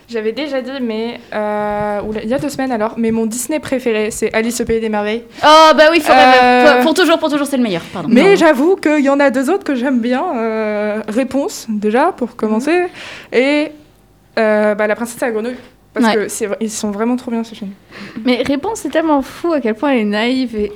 [0.09, 3.59] J'avais déjà dit, mais euh, oula, il y a deux semaines alors, mais mon Disney
[3.59, 5.25] préféré, c'est Alice au pays des merveilles.
[5.45, 6.39] Oh bah oui, Forever.
[6.43, 7.83] Euh, Pour, pour toujours, pour toujours c'est le meilleur.
[7.93, 8.09] Pardon.
[8.11, 10.23] Mais j'avoue qu'il y en a deux autres que j'aime bien.
[10.39, 12.87] euh, Réponse, déjà, pour commencer,
[13.33, 13.73] et
[14.39, 15.57] euh, bah, La princesse et la grenouille.
[15.93, 16.15] Parce Ouais.
[16.15, 17.71] que c'est ils sont vraiment trop bien ce film.
[18.25, 20.71] Mais réponse, c'est tellement fou à quel point elle est naïve et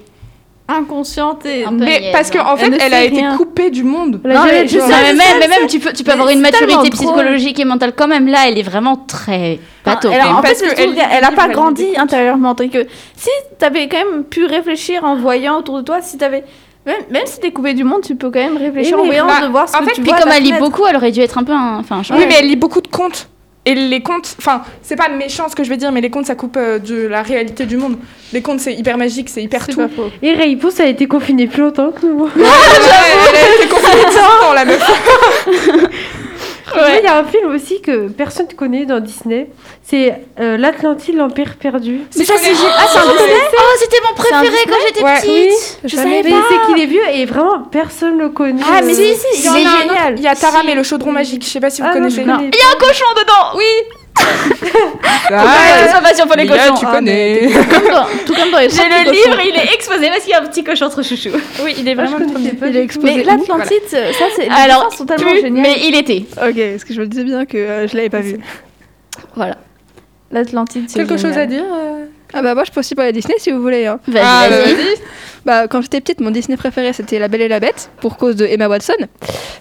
[0.71, 1.65] inconsciente et.
[1.65, 3.37] Peu Mais niaise, parce qu'en fait, Elle elle a été rien.
[3.37, 4.21] coupée du monde.
[4.25, 6.75] Non, mais sais, mais même, mais même tu peux, tu peux Mais avoir une maturité
[6.75, 6.91] drôle.
[6.91, 8.27] psychologique et mentale quand même.
[8.27, 9.93] Là, elle est vraiment très Mais
[10.23, 12.55] en fait, elle qu'elle a pas grandi intérieurement.
[12.55, 16.45] Tandis que si t'avais quand même pu réfléchir en voyant autour de toi, si t'avais.
[16.87, 19.27] Même, même si t'es coupé du monde, tu peux quand même réfléchir Oui, en voyant
[19.27, 20.21] bah, de voir ce en que fait, tu Puis vois.
[20.21, 21.79] comme elle lit beaucoup, elle aurait dû être un peu un.
[21.79, 22.27] Enfin, Oui, pas.
[22.27, 23.29] mais elle lit beaucoup de contes.
[23.67, 26.25] Et les contes, enfin, c'est pas méchant ce que je vais dire, mais les contes,
[26.27, 27.99] ça coupe euh, de la réalité du monde.
[28.33, 29.83] Les contes, c'est hyper magique, c'est hyper tout.
[30.23, 32.25] Et Réponse a été confinée plus longtemps que nous.
[32.25, 35.91] Ouais, elle a été confinée de 10 ans, la meuf.
[36.77, 39.49] Il y a un film aussi que personne ne connaît dans Disney.
[39.83, 42.01] C'est euh, l'Atlantide, l'Empire perdu.
[42.17, 45.21] Mais ça, c'est Ah, c'est un Oh, c'était mon préféré quand j'étais Ouais.
[45.21, 45.79] petite.
[45.85, 46.43] Je savais Mais pas.
[46.49, 48.63] c'est qu'il est vieux et vraiment personne ne le connaît.
[48.65, 50.15] Ah, mais Euh, si, si, Il y en a un autre.
[50.17, 52.21] Il y a Taram et le chaudron magique, je sais pas si vous Ah, connaissez.
[52.23, 53.57] Il y a un cochon dedans.
[53.57, 53.65] Oui.
[55.33, 56.75] Ah, ça passion pour les Lia, cochons.
[56.81, 57.49] tu Ah, connais.
[57.53, 59.49] Comme tout comme dans les J'ai le petits livre, cochons.
[59.49, 61.31] il est exposé parce qu'il y a un petit cochon entre chouchou.
[61.63, 62.39] Oui, il est Ah, je vraiment pas.
[62.69, 63.01] du tout.
[63.03, 63.99] Mais l'Atlantide, ça,
[64.37, 64.43] c'est.
[64.45, 65.63] les Alors, histoires sont tellement plus, géniales.
[65.63, 66.25] mais il était.
[66.37, 68.39] Ok, parce que je me disais bien que euh, je l'avais pas vu.
[69.37, 69.57] Voilà.
[70.33, 71.41] L'Atlantide, c'est Quelque chose génial.
[71.43, 73.87] à dire euh Ah bah moi je peux aussi parler Disney si vous voulez.
[73.87, 73.99] Hein.
[74.07, 74.75] Vas-y, Ah, vas-y.
[74.75, 74.97] vas-y.
[75.45, 78.37] Bah, quand j'étais petite, mon Disney préféré c'était La Belle et la Bête pour cause
[78.37, 78.95] de Emma Watson.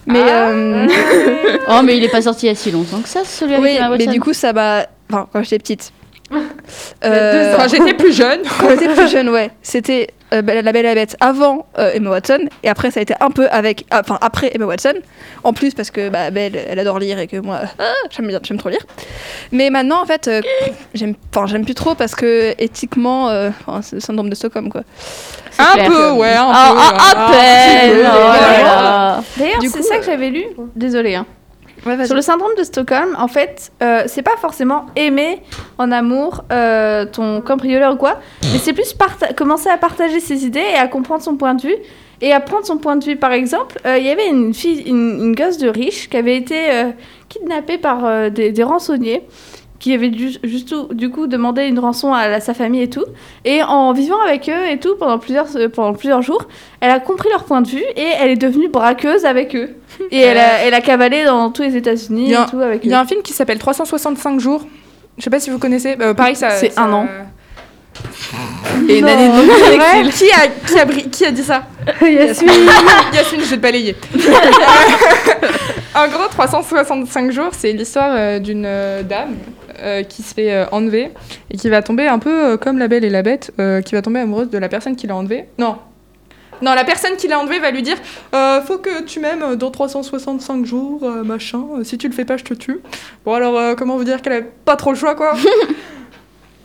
[0.06, 0.48] Mais Ah.
[0.50, 0.86] euh,
[1.68, 3.64] Oh, mais il est pas sorti il y a si longtemps que ça, celui avec
[3.64, 4.10] oui, Emma mais Watson.
[4.12, 4.86] du coup ça m'a.
[5.10, 5.92] Enfin, quand j'étais petite.
[6.32, 6.38] ans.
[7.02, 8.40] Quand j'étais plus jeune.
[8.60, 9.50] Quand j'étais plus jeune, ouais.
[9.62, 13.02] C'était euh, La Belle et la Bête avant euh, Emma Watson et après ça a
[13.02, 13.84] été un peu avec.
[13.90, 14.94] ah, Enfin, après Emma Watson.
[15.42, 18.38] En plus parce que bah, Belle, elle adore lire et que moi, ah, j'aime bien,
[18.44, 18.84] j'aime trop lire.
[19.50, 20.40] Mais maintenant, en fait, euh,
[20.94, 23.50] j'aime, enfin, j'aime plus trop parce que éthiquement, euh,
[23.82, 24.82] c'est le syndrome de Stockholm, quoi.
[25.58, 25.88] Un clair.
[25.88, 26.78] peu, ouais, un Ah, peu.
[26.98, 29.24] ah, à peine, oh ouais.
[29.38, 30.44] D'ailleurs, c'est ça que j'avais lu.
[30.76, 31.14] Désolée.
[31.14, 31.26] Hein.
[32.04, 35.40] Sur le syndrome de Stockholm, en fait, euh, c'est pas forcément aimer
[35.78, 38.18] en amour euh, ton cambrioleur ou quoi,
[38.52, 38.94] mais c'est plus
[39.34, 41.76] commencer à partager ses idées et à comprendre son point de vue.
[42.22, 44.82] Et à prendre son point de vue, par exemple, euh, il y avait une fille,
[44.82, 46.90] une, une gosse de riche qui avait été euh,
[47.30, 49.22] kidnappée par euh, des, des rançonniers
[49.80, 53.04] qui avaient dû, juste du coup demandé une rançon à, sa famille et tout.
[53.44, 56.46] Et en vivant avec eux et tout pendant plusieurs, euh, pendant plusieurs jours,
[56.80, 59.70] elle a compris leur point de vue et elle est devenue braqueuse avec eux.
[60.12, 62.94] Et elle a, elle a cavalé dans tous les États-Unis et tout avec il y
[62.94, 62.96] eux.
[62.96, 64.64] a un film qui s'appelle 365 jours.
[65.18, 65.96] Je sais pas si vous connaissez.
[65.96, 66.50] Bah, pareil, ça.
[66.50, 67.06] C'est un an.
[68.88, 69.32] Et une année de
[70.02, 71.64] vrai qui a, qui, a, bri- qui a dit ça
[72.00, 72.50] Yasmine.
[73.12, 73.96] Yasmine, je vais te balayer.
[75.94, 79.34] en gros, 365 jours, c'est l'histoire euh, d'une euh, dame
[79.80, 81.10] euh, qui se fait euh, enlever
[81.50, 83.52] et qui va tomber un peu euh, comme la belle et la bête,
[83.84, 85.46] qui va tomber amoureuse de la personne qui l'a enlevée.
[85.58, 85.76] Non.
[86.62, 87.96] Non, la personne qui l'a enlevée va lui dire
[88.66, 91.64] Faut que tu m'aimes dans 365 jours, machin.
[91.84, 92.80] Si tu le fais pas, je te tue.
[93.24, 95.34] Bon, alors, comment vous dire qu'elle a pas trop le choix, quoi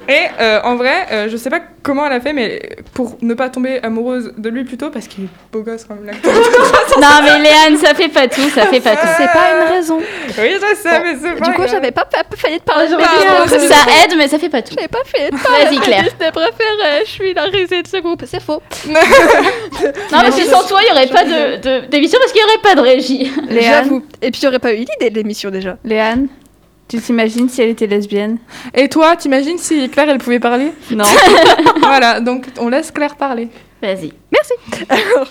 [0.08, 2.62] Et euh, en vrai, euh, je sais pas comment elle a fait, mais
[2.94, 6.16] pour ne pas tomber amoureuse de lui plutôt, parce qu'il est beau gosse quand même.
[6.98, 9.08] Non, mais Léane, ça fait pas tout, ça fait pas tout.
[9.18, 9.98] C'est pas une raison.
[9.98, 12.88] Oui, je sais, mais c'est pas Du coup, j'avais pas, pas, pas failli te parler
[12.88, 13.58] de Disney osé.
[13.58, 13.68] préférés.
[13.68, 14.74] Ça aide, mais ça fait pas tout.
[14.76, 16.04] J'avais pas failli te parler Vas-y, de Claire.
[16.04, 17.04] mes Disney préférés.
[17.06, 18.24] Je suis la risée de ce groupe.
[18.26, 18.62] C'est faux.
[20.12, 22.44] Non, parce que sans toi, il y aurait pas de- de- d'émission parce qu'il y
[22.46, 23.32] aurait pas de régie.
[23.50, 24.04] J'avoue.
[24.22, 25.78] Et puis, j'aurais pas eu l'idée de l'émission déjà.
[25.84, 26.28] Léane,
[26.88, 28.38] tu t'imagines si elle était lesbienne?
[28.74, 30.72] Et toi, t'imagines si Claire, elle pouvait parler?
[30.92, 31.06] Non.
[31.80, 33.48] Voilà, donc on laisse Claire parler.
[33.82, 34.12] Vas-y.
[34.90, 35.28] Alors,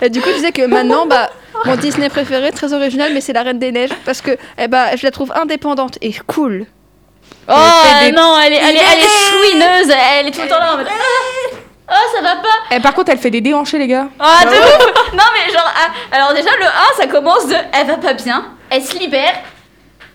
[0.00, 1.28] et du coup, je disais que maintenant, bah,
[1.66, 4.96] mon Disney préféré, très original, mais c'est la Reine des Neiges parce que, eh bah,
[4.96, 6.64] je la trouve indépendante et cool.
[7.48, 7.52] Oh
[8.02, 10.74] des- non, elle est, elle, est, elle est chouineuse, elle est tout le temps là
[10.74, 10.86] en mode.
[11.90, 14.08] Oh, ça va pas Et par contre, elle fait des déhanchés, les gars.
[14.18, 16.68] Ah, de ouf Non, mais genre, ah, alors déjà, le 1,
[17.00, 19.34] ça commence de elle va pas bien, elle se libère,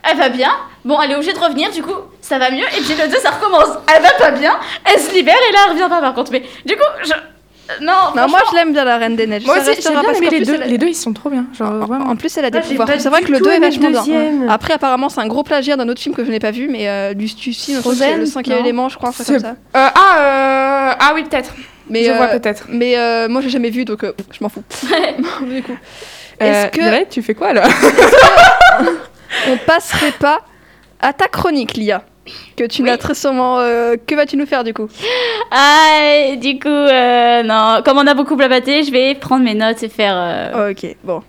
[0.10, 0.52] elle va bien,
[0.86, 3.18] bon, elle est obligée de revenir, du coup, ça va mieux, et puis le 2,
[3.20, 4.54] ça recommence, elle va pas bien,
[4.86, 6.32] elle se libère, et là, elle revient pas par contre.
[6.32, 7.12] Mais du coup, je.
[7.14, 9.46] euh, Non, Non, moi, je l'aime bien la Reine des Neiges.
[9.46, 10.62] Moi Ça aussi, j'ai restera bien parce qu'en les deux.
[10.62, 11.46] a- Les deux, ils sont trop bien.
[11.58, 11.90] Genre.
[11.92, 12.88] En plus, elle a des Ah, pouvoirs.
[13.00, 14.48] C'est vrai que le tout 2 est vachement bien.
[14.50, 16.88] Après, apparemment, c'est un gros plagiat d'un autre film que je n'ai pas vu, mais
[16.90, 17.14] euh,
[17.82, 19.50] Frozen, le cinquième élément, je crois, un truc C'est- comme ça.
[19.76, 21.54] Euh, ah, euh, ah oui, peut-être.
[21.90, 22.66] Mais, Je vois euh, peut-être.
[22.70, 24.64] Mais euh, moi, j'ai jamais vu, donc euh, je m'en fous.
[25.46, 25.76] du coup,
[26.42, 27.64] Euh, est-ce que Mireille, tu fais quoi là?
[29.50, 30.42] on passerait pas
[31.00, 32.04] à ta chronique, Lia
[32.56, 33.60] que tu n'as très sûrement.
[33.60, 34.88] euh, que vas-tu nous faire du coup?
[35.52, 39.84] Ah, du coup, euh, non, comme on a beaucoup blablaté, je vais prendre mes notes
[39.84, 40.14] et faire.
[40.16, 41.22] euh, Ok, bon.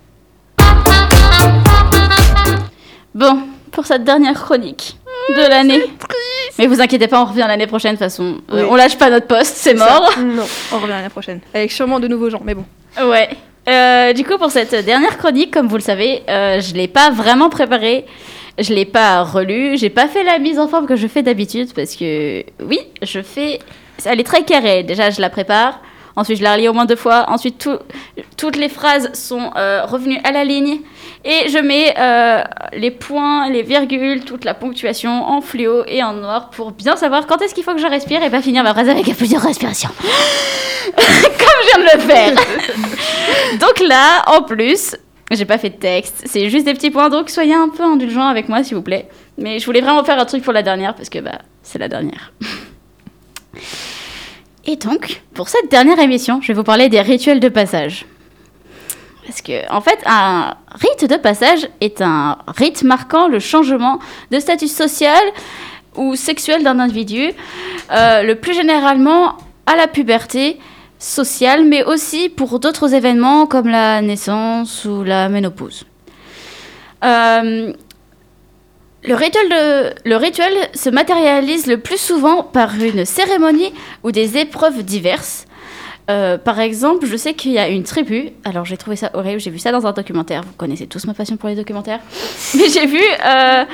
[3.14, 3.40] Bon,
[3.72, 4.96] pour cette dernière chronique
[5.30, 5.82] de l'année.
[6.58, 8.36] Mais vous inquiétez pas, on revient l'année prochaine de toute façon.
[8.52, 8.62] Oui.
[8.68, 10.12] on lâche pas notre poste, c'est mort.
[10.18, 11.40] Non, on revient l'année prochaine.
[11.52, 12.64] Avec sûrement de nouveaux gens, mais bon.
[13.02, 13.30] Ouais.
[13.68, 17.10] Euh, du coup, pour cette dernière chronique, comme vous le savez, euh, je l'ai pas
[17.10, 18.04] vraiment préparée.
[18.58, 19.76] Je l'ai pas relue.
[19.76, 23.20] J'ai pas fait la mise en forme que je fais d'habitude parce que oui, je
[23.20, 23.58] fais.
[24.04, 24.82] Elle est très carrée.
[24.82, 25.80] Déjà, je la prépare.
[26.16, 27.24] Ensuite, je la relis au moins deux fois.
[27.28, 27.78] Ensuite, tout-
[28.36, 30.78] toutes les phrases sont euh, revenues à la ligne.
[31.24, 32.42] Et je mets euh,
[32.74, 37.26] les points, les virgules, toute la ponctuation en fluo et en noir pour bien savoir
[37.26, 39.90] quand est-ce qu'il faut que je respire et pas finir ma phrase avec plusieurs respirations.
[40.96, 42.34] Comme je viens de le faire.
[43.60, 44.94] donc là, en plus,
[45.30, 48.28] j'ai pas fait de texte, c'est juste des petits points, donc soyez un peu indulgents
[48.28, 49.08] avec moi, s'il vous plaît.
[49.38, 51.88] Mais je voulais vraiment faire un truc pour la dernière, parce que bah, c'est la
[51.88, 52.32] dernière.
[54.66, 58.06] Et donc, pour cette dernière émission, je vais vous parler des rituels de passage.
[59.26, 63.98] Parce que, en fait, un rite de passage est un rite marquant le changement
[64.30, 65.22] de statut social
[65.96, 67.32] ou sexuel d'un individu,
[67.92, 69.36] euh, le plus généralement
[69.66, 70.58] à la puberté
[70.98, 75.84] sociale, mais aussi pour d'autres événements comme la naissance ou la ménopause.
[77.04, 77.72] Euh,
[79.04, 85.46] le rituel, se matérialise le plus souvent par une cérémonie ou des épreuves diverses.
[86.10, 89.40] Euh, par exemple, je sais qu'il y a une tribu, alors j'ai trouvé ça horrible,
[89.40, 92.00] j'ai vu ça dans un documentaire, vous connaissez tous ma passion pour les documentaires,
[92.54, 93.64] mais j'ai vu euh,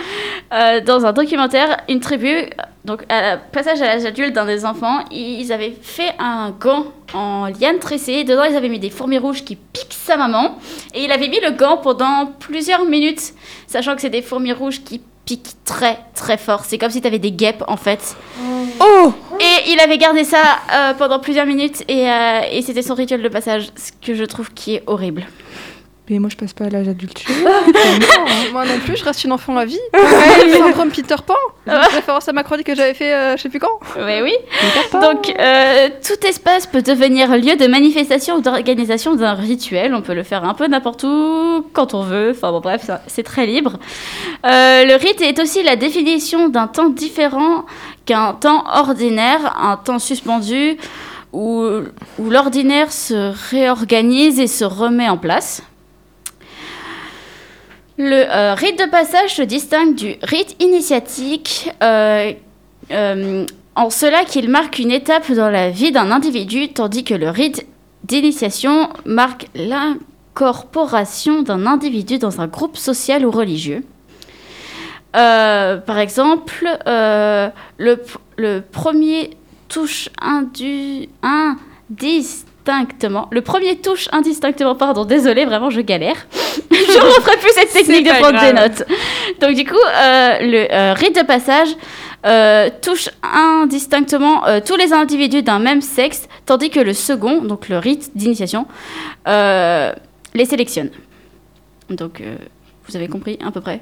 [0.52, 2.48] euh, dans un documentaire une tribu
[2.84, 3.04] donc
[3.52, 8.24] passage à l'âge adulte d'un des enfants, ils avaient fait un gant en liane tressée.
[8.24, 10.58] Dedans, ils avaient mis des fourmis rouges qui piquent sa maman.
[10.94, 13.34] Et il avait mis le gant pendant plusieurs minutes,
[13.66, 15.02] sachant que c'est des fourmis rouges qui
[15.64, 16.64] très très fort.
[16.64, 18.16] C'est comme si tu avais des guêpes en fait.
[18.80, 22.94] Oh Et il avait gardé ça euh, pendant plusieurs minutes et, euh, et c'était son
[22.94, 25.26] rituel de passage, ce que je trouve qui est horrible.
[26.10, 27.24] Mais moi, je passe pas à l'âge adulte.
[28.52, 29.78] Moi non plus, je reste une enfant à vie.
[29.94, 31.34] Ouais, syndrome Peter Pan.
[31.68, 33.78] Je référence à ma chronique que j'avais fait, euh, je sais plus quand.
[33.96, 34.32] Oui, oui.
[34.92, 39.94] Donc, euh, tout espace peut devenir lieu de manifestation ou d'organisation d'un rituel.
[39.94, 42.32] On peut le faire un peu n'importe où, quand on veut.
[42.34, 43.78] Enfin, bon, bref, c'est très libre.
[44.44, 47.66] Euh, le rite est aussi la définition d'un temps différent
[48.04, 50.76] qu'un temps ordinaire, un temps suspendu
[51.32, 51.64] où,
[52.18, 55.62] où l'ordinaire se réorganise et se remet en place.
[58.02, 62.32] Le euh, rite de passage se distingue du rite initiatique euh,
[62.90, 63.44] euh,
[63.76, 67.66] en cela qu'il marque une étape dans la vie d'un individu, tandis que le rite
[68.04, 73.84] d'initiation marque l'incorporation d'un individu dans un groupe social ou religieux.
[75.12, 77.96] Par exemple, le,
[78.38, 79.36] le premier
[79.68, 81.10] touche indu,
[82.66, 83.28] indistinctement.
[83.30, 86.16] Le premier touche indistinctement, pardon, désolé, vraiment, je galère.
[86.70, 88.84] je ne referai plus cette technique de prendre des notes.
[89.40, 91.68] Donc, du coup, euh, le euh, rite de passage
[92.26, 97.78] euh, touche indistinctement tous les individus d'un même sexe, tandis que le second, donc le
[97.78, 98.66] rite d'initiation,
[99.26, 100.90] les sélectionne.
[101.88, 102.22] Donc,
[102.86, 103.80] vous avez compris à peu près?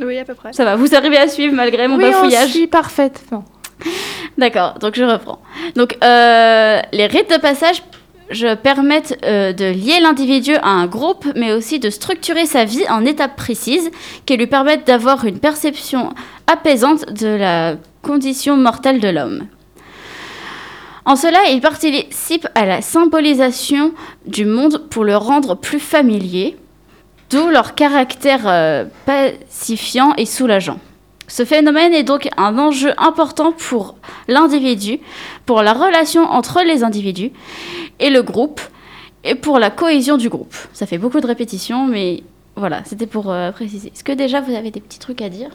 [0.00, 0.52] Oui, à peu près.
[0.52, 3.22] Ça va, vous arrivez à suivre malgré mon Oui, bafouillage suit parfaite.
[4.38, 5.40] D'accord, donc je reprends.
[5.76, 7.82] Euh, les rites de passage
[8.62, 13.04] permettent euh, de lier l'individu à un groupe, mais aussi de structurer sa vie en
[13.04, 13.90] étapes précises
[14.26, 16.14] qui lui permettent d'avoir une perception
[16.46, 19.46] apaisante de la condition mortelle de l'homme.
[21.04, 23.92] En cela, ils participent à la symbolisation
[24.26, 26.56] du monde pour le rendre plus familier,
[27.30, 30.78] d'où leur caractère euh, pacifiant et soulageant.
[31.32, 33.96] Ce phénomène est donc un enjeu important pour
[34.28, 34.98] l'individu,
[35.46, 37.30] pour la relation entre les individus
[38.00, 38.60] et le groupe,
[39.24, 40.54] et pour la cohésion du groupe.
[40.74, 42.22] Ça fait beaucoup de répétitions, mais
[42.54, 43.88] voilà, c'était pour euh, préciser.
[43.94, 45.48] Est-ce que déjà vous avez des petits trucs à dire?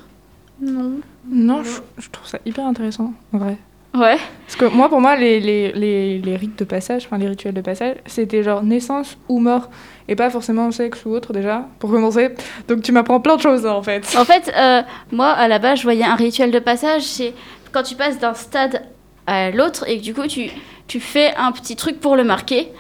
[0.60, 0.94] Non.
[1.30, 3.58] Non, je, je trouve ça hyper intéressant, en vrai.
[3.94, 4.18] Ouais.
[4.48, 7.54] Parce que moi, pour moi, les, les, les, les rites de passage, enfin les rituels
[7.54, 9.70] de passage, c'était genre naissance ou mort,
[10.08, 12.30] et pas forcément sexe ou autre déjà, pour commencer.
[12.68, 14.16] Donc tu m'apprends plein de choses en fait.
[14.18, 14.82] En fait, euh,
[15.12, 17.34] moi, à la base, je voyais un rituel de passage, c'est
[17.72, 18.84] quand tu passes d'un stade
[19.26, 20.49] à l'autre et que du coup, tu,
[20.88, 22.72] tu fais un petit truc pour le marquer,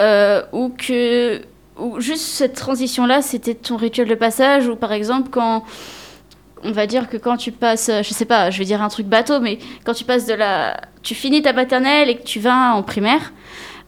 [0.00, 1.40] euh, ou que
[1.78, 5.64] ou juste cette transition-là, c'était ton rituel de passage, ou par exemple, quand
[6.62, 8.88] on va dire que quand tu passes, euh, je sais pas, je vais dire un
[8.88, 12.40] truc bateau, mais quand tu passes de la, tu finis ta maternelle et que tu
[12.40, 13.32] vas en primaire,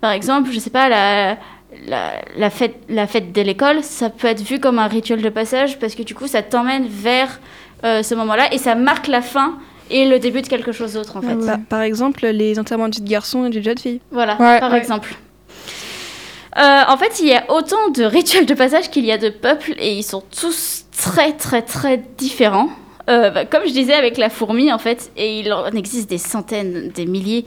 [0.00, 1.38] par exemple, je sais pas, la,
[1.86, 5.28] la, la fête, la fête de l'école, ça peut être vu comme un rituel de
[5.28, 7.40] passage parce que du coup, ça t'emmène vers
[7.84, 9.58] euh, ce moment-là et ça marque la fin
[9.90, 11.36] et le début de quelque chose d'autre en fait.
[11.46, 14.00] Par, par exemple, les enterrements de garçon et de jeune fille.
[14.10, 14.78] Voilà, Ouais, par ouais.
[14.78, 15.14] exemple.
[16.58, 19.28] Euh, en fait, il y a autant de rituels de passage qu'il y a de
[19.28, 22.70] peuples et ils sont tous très très très différents.
[23.08, 26.18] Euh, bah, comme je disais avec la fourmi, en fait, et il en existe des
[26.18, 27.44] centaines, des milliers.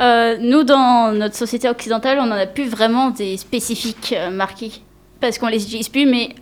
[0.00, 4.72] Euh, nous, dans notre société occidentale, on n'en a plus vraiment des spécifiques euh, marqués
[5.20, 6.34] parce qu'on les utilise plus, mais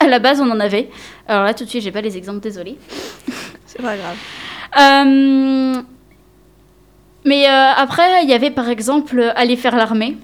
[0.00, 0.90] à la base, on en avait.
[1.26, 2.76] Alors là, tout de suite, j'ai pas les exemples, désolée.
[3.66, 4.16] C'est pas grave.
[4.78, 5.82] Euh,
[7.24, 10.16] mais euh, après, il y avait par exemple aller faire l'armée,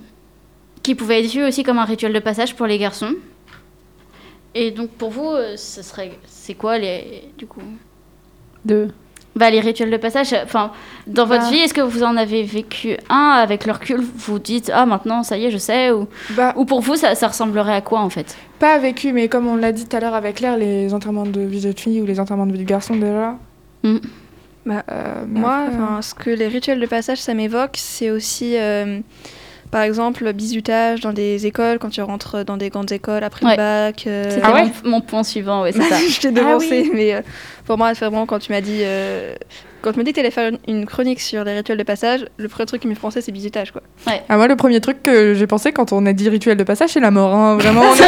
[0.82, 3.14] qui pouvait être vu aussi comme un rituel de passage pour les garçons.
[4.54, 7.62] Et donc pour vous, ce serait, c'est quoi les, du coup?
[8.64, 8.90] Deux.
[9.36, 10.32] Bah les rituels de passage.
[10.44, 10.70] Enfin,
[11.08, 11.50] dans votre Bah.
[11.50, 15.22] vie, est-ce que vous en avez vécu un avec le recul Vous dites ah maintenant
[15.24, 16.06] ça y est, je sais ou
[16.56, 18.36] ou pour vous ça, ça ressemblerait à quoi en fait?
[18.60, 21.40] Pas vécu, mais comme on l'a dit tout à l'heure avec Claire, les enterrements de
[21.40, 23.36] vie de fille ou les enterrements de vie de garçon déjà.
[24.66, 24.82] Bah,
[25.28, 29.00] mais moi, après, enfin, ce que les rituels de passage, ça m'évoque, c'est aussi, euh,
[29.74, 33.52] par exemple, bisutage dans des écoles, quand tu rentres dans des grandes écoles après Ouais.
[33.54, 34.04] le bac.
[34.06, 34.52] euh, C'était
[34.84, 35.96] mon, mon point suivant, ouais, c'est ça.
[35.98, 36.90] je t'ai Ah devancé, oui.
[36.94, 37.22] mais euh,
[37.66, 39.34] pour moi, c'est vraiment quand tu m'as dit, euh,
[39.84, 42.24] quand tu m'as dit que tu allais faire une, chronique sur les rituels de passage,
[42.38, 43.82] le premier truc qui m'est pensé, c'est bisutage, quoi.
[44.28, 46.90] Ah, moi, le premier truc que j'ai pensé quand on a dit rituel de passage,
[46.90, 47.34] c'est la mort.
[47.34, 47.82] hein, Vraiment.
[47.82, 47.98] on est-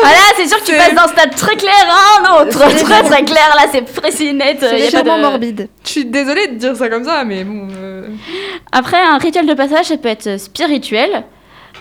[0.00, 2.58] voilà, c'est sûr que tu passes d'un stade très clair à un autre.
[2.58, 4.58] Très très clair, là c'est précis, net.
[4.60, 5.68] C'est légèrement de- morbide.
[5.84, 7.68] Je suis désolée de dire ça comme ça, mais bon.
[7.76, 8.08] euh,
[8.70, 11.24] Après, un rituel de passage, ça peut être euh, spirituel,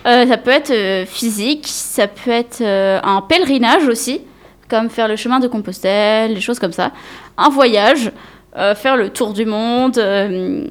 [0.06, 4.22] euh, ça peut être euh, physique, ça peut être euh, un pèlerinage aussi,
[4.70, 6.92] comme faire le chemin de Compostelle, des choses comme ça.
[7.38, 8.12] Un voyage,
[8.58, 9.98] euh, faire le tour du monde.
[9.98, 10.66] euh,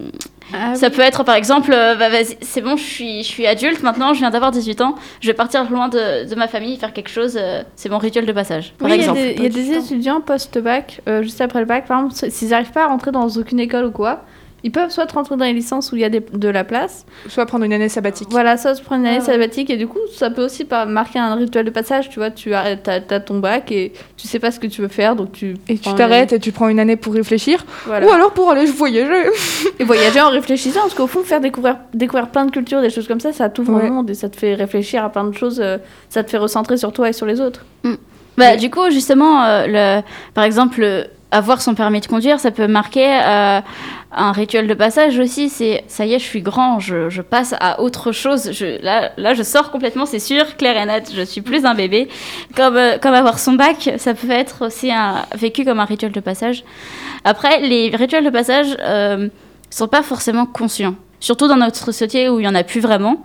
[0.52, 0.94] Ah ça oui.
[0.96, 4.14] peut être par exemple, euh, bah, vas-y, c'est bon, je suis, je suis adulte maintenant,
[4.14, 7.08] je viens d'avoir 18 ans, je vais partir loin de, de ma famille, faire quelque
[7.10, 9.46] chose, euh, c'est mon rituel de passage, par Oui, il y a des- il y
[9.46, 12.88] a des, étudiants post-bac, euh, juste après le bac, par exemple, s'ils n'arrivent pas à
[12.88, 14.24] rentrer dans aucune école ou quoi,
[14.64, 17.06] ils peuvent soit rentrer dans les licences où il y a des- de la place,
[17.28, 18.28] Soit prendre une année sabbatique.
[18.30, 19.32] voilà, soit se prendre une année Ah ouais.
[19.32, 22.54] sabbatique, et du coup, ça peut aussi marquer un rituel de passage, tu vois, tu
[22.54, 25.56] as, ton bac et tu sais pas ce que tu veux faire, donc tu...
[25.68, 27.64] Et tu t'arrêtes et tu prends une année pour réfléchir.
[27.86, 28.06] Voilà.
[28.06, 29.30] Ou alors pour aller voyager.
[29.78, 33.08] Et voyager en réfléchissant, parce qu'au fond, faire découvrir, découvrir plein de cultures, des choses
[33.08, 33.88] comme ça, ça t'ouvre Ouais.
[33.88, 36.38] au monde et ça te fait réfléchir à plein de choses, euh, ça te fait
[36.38, 37.64] recentrer sur toi et sur les autres.
[38.36, 40.02] Bah, du coup, justement, euh, le,
[40.34, 43.60] par exemple, euh, avoir son permis de conduire, ça peut marquer euh,
[44.12, 45.48] un rituel de passage aussi.
[45.48, 48.50] C'est ça y est, je suis grand, je, passe à autre chose.
[48.82, 51.10] Là, là, je sors complètement, c'est sûr, clair et net.
[51.14, 52.08] Je suis plus un bébé.
[52.56, 56.12] Comme, euh, comme avoir son bac, ça peut être aussi un, vécu comme un rituel
[56.12, 56.64] de passage.
[57.24, 59.28] Après, les rituels de passage euh,
[59.70, 63.22] sont pas forcément conscients, surtout dans notre société où il y en a plus vraiment.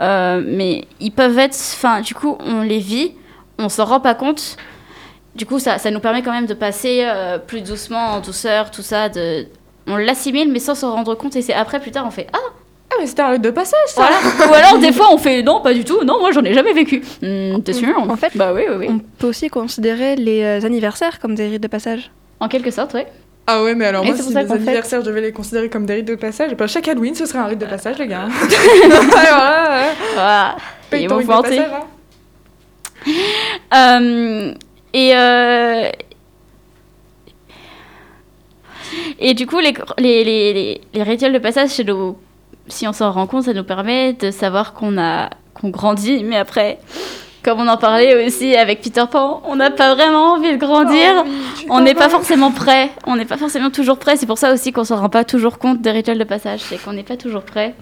[0.00, 3.12] Euh, mais ils peuvent être, enfin, du coup, on les vit,
[3.58, 4.56] on s'en rend pas compte.
[5.34, 8.70] Du coup, ça, ça nous permet quand même de passer euh, plus doucement, en douceur,
[8.70, 9.08] tout ça.
[9.08, 9.46] De...
[9.88, 11.34] On l'assimile, mais sans s'en rendre compte.
[11.36, 12.38] Et c'est après, plus tard, on fait Ah
[12.92, 14.50] Ah, mais c'était un rite de passage, ça Voilà.
[14.50, 16.04] Ou alors, des fois, on fait Non, pas du tout.
[16.04, 17.02] Non, moi, j'en ai jamais vécu.
[17.20, 17.98] Hmm, T'es sûr?
[17.98, 18.86] En fait, Bah oui, oui, oui.
[18.90, 22.10] on peut aussi considérer les euh, anniversaires comme des rites de passage.
[22.40, 23.02] En quelque sorte, oui.
[23.46, 25.84] Ah ouais, mais alors Et moi, si les fait- anniversaires, je devais les considérer comme
[25.84, 28.22] des rites de passage, ben, chaque Halloween, ce serait un rite de passage, les gars.
[28.22, 30.56] Alors là, euh, Voilà.
[30.88, 31.84] paye Ils ton vont rite de passage, hein.
[33.74, 34.54] Euh,
[34.94, 35.90] et, euh,
[39.18, 42.16] et du coup, les, les, les, rituels de passage, chez nous,
[42.68, 46.22] si on s'en rend compte, ça nous permet de savoir qu'on a qu'on grandit.
[46.22, 46.78] Mais après,
[47.42, 51.24] comme on en parlait aussi avec Peter Pan, on n'a pas vraiment envie de grandir.
[51.68, 52.90] on n'est pas forcément prêt.
[53.08, 54.16] On n'est pas forcément toujours prêt.
[54.16, 56.60] C'est pour ça aussi qu'on s'en rend pas toujours compte des rituels de passage.
[56.60, 57.74] C'est qu'on n'est pas toujours prêt.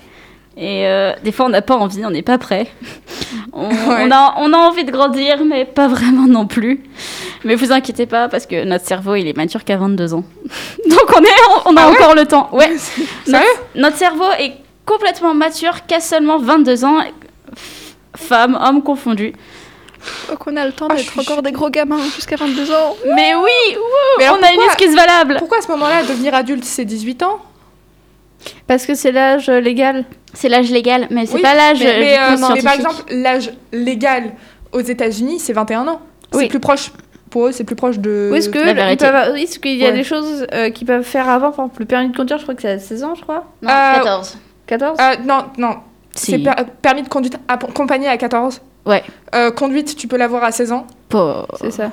[0.57, 2.66] Et euh, des fois, on n'a pas envie, on n'est pas prêt.
[3.55, 6.82] On, on a, on a envie de grandir, mais pas vraiment non plus.
[7.44, 10.24] Mais vous inquiétez pas, parce que notre cerveau, il est mature qu'à 22 ans.
[10.88, 11.28] Donc on, est,
[11.66, 12.48] on a Ah ouais encore le temps.
[12.53, 12.70] Ouais.
[13.26, 13.44] Notre,
[13.74, 14.55] notre cerveau est
[14.86, 17.00] complètement mature qu'à seulement 22 ans,
[18.16, 19.34] femmes, hommes confondus.
[20.30, 22.96] Donc on a le temps Ah, d'être suis encore des gros gamins jusqu'à 22 ans.
[23.14, 23.76] Mais oui,
[24.18, 25.36] Mais on a une excuse valable.
[25.38, 27.38] Pourquoi à ce moment-là, devenir adulte, c'est 18 ans
[28.66, 30.05] Parce que c'est l'âge légal.
[30.34, 33.03] C'est l'âge légal, mais c'est Oui, pas l'âge Mais, euh, mais, euh, mais par exemple,
[33.11, 34.32] l'âge légal
[34.72, 36.01] aux États-Unis, c'est 21 ans.
[36.32, 36.49] C'est Oui.
[36.49, 36.90] plus proche.
[37.30, 38.28] Pour eux, c'est plus proche de.
[38.32, 39.95] Oui, est-ce qu'il y a Ouais.
[39.95, 42.55] des choses euh, qu'ils peuvent faire avant Par exemple, le permis de conduire, je crois
[42.55, 43.45] que c'est à 16 ans, je crois.
[43.62, 44.38] Non, Euh, 14.
[44.66, 45.76] 14 Euh, non, non.
[46.14, 46.32] Si.
[46.32, 48.61] C'est per- permis de conduite accompagné à 14.
[48.84, 49.03] Ouais.
[49.34, 50.86] Euh, conduite, tu peux l'avoir à 16 ans.
[51.61, 51.90] C'est ça.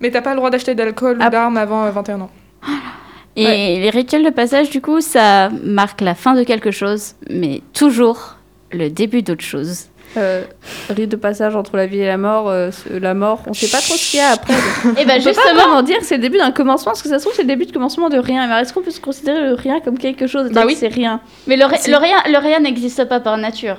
[0.00, 1.26] Mais t'as pas le droit d'acheter d'alcool Ah.
[1.26, 2.30] ou d'armes avant euh, 21 ans.
[3.38, 7.62] Et les rituels de passage, du coup, ça marque la fin de quelque chose, mais
[7.72, 8.36] toujours
[8.72, 9.86] le début d'autre chose.
[10.16, 10.42] Euh,
[10.88, 13.78] rite de passage entre la vie et la mort, euh, la mort, on sait pas
[13.80, 14.54] trop ce qu'il y a après.
[14.84, 17.02] Et ben on peut pas justement, vraiment dire que c'est le début d'un commencement, parce
[17.02, 18.46] que ça se trouve c'est le début de commencement de rien.
[18.48, 20.50] Mais est-ce qu'on peut se considérer le rien comme quelque chose?
[20.50, 20.76] Bah oui.
[20.78, 21.20] c'est rien.
[21.46, 23.76] mais le, rien, le rien n'existe pas par nature.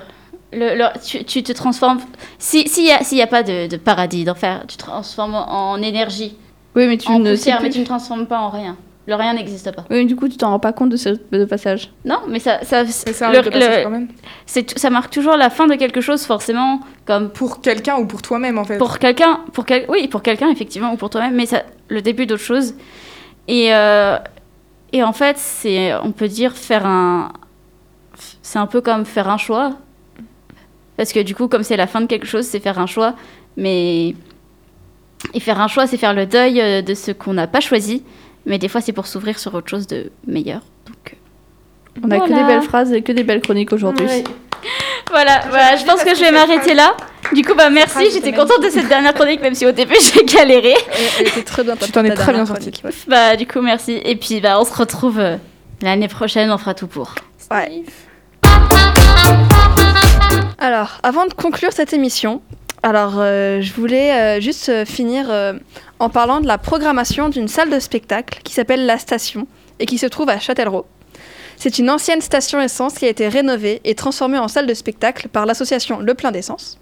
[0.52, 2.00] Le, le- tu, tu te transformes.
[2.38, 6.36] Si s'il y a, pas de, de paradis, d'enfer, tu te transformes en énergie,
[6.76, 8.76] Oui, mais tu en ne poussière, mais tu ne transformes pas en rien.
[9.10, 9.82] Le rien n'existe pas.
[9.90, 11.90] Oui, mais du coup tu t'en rends pas compte de ce de passage.
[12.04, 14.08] Non, mais ça, ça, Mais c'est un le- rite de passage le- quand même.
[14.46, 18.22] c'est, ça marque toujours la fin de quelque chose, forcément, comme Pour quelqu'un ou pour
[18.22, 18.78] toi-même, en fait.
[18.78, 19.84] Pour quelqu'un, pour quel...
[19.88, 22.74] oui, pour quelqu'un effectivement ou pour toi-même, mais ça, le début d'autre chose.
[23.48, 24.16] Et euh,
[24.92, 27.32] et en fait, c'est, on peut dire faire un,
[28.42, 29.72] c'est un peu comme faire un choix,
[30.96, 33.14] parce que du coup, comme c'est la fin de quelque chose, c'est faire un choix,
[33.56, 34.14] mais
[35.34, 38.02] et faire un choix, c'est faire le deuil euh, de ce qu'on n'a pas choisi,
[38.46, 40.60] mais des fois, c'est pour s'ouvrir sur autre chose de meilleur.
[40.86, 44.06] Donc euh, On a que des belles phrases et que des belles chroniques aujourd'hui.
[44.06, 44.24] Ouais.
[45.10, 46.96] voilà, voilà, je pense que je vais m'arrêter là.
[47.32, 49.94] Du coup, bah merci, phrase j'étais contente de cette dernière chronique, même si au début
[50.14, 50.74] j'ai galéré.
[51.18, 51.76] Elle était très bien.
[51.76, 52.72] Tu t'en es très bien sortie.
[52.84, 52.90] ouais.
[53.06, 54.00] Bah, du coup, merci.
[54.04, 55.36] Et puis, bah, on se retrouve euh,
[55.82, 57.14] l'année prochaine, on fera tout pour.
[57.50, 57.84] Ouais.
[60.58, 62.42] Alors, avant de conclure cette émission,
[62.82, 65.54] alors euh, je voulais euh, juste euh, finir euh,
[66.00, 69.46] en parlant de la programmation d'une salle de spectacle qui s'appelle La Station
[69.78, 70.86] et qui se trouve à Châtellerault.
[71.56, 75.28] C'est une ancienne station essence qui a été rénovée et transformée en salle de spectacle
[75.28, 76.78] par l'association Le Plein d'Essence.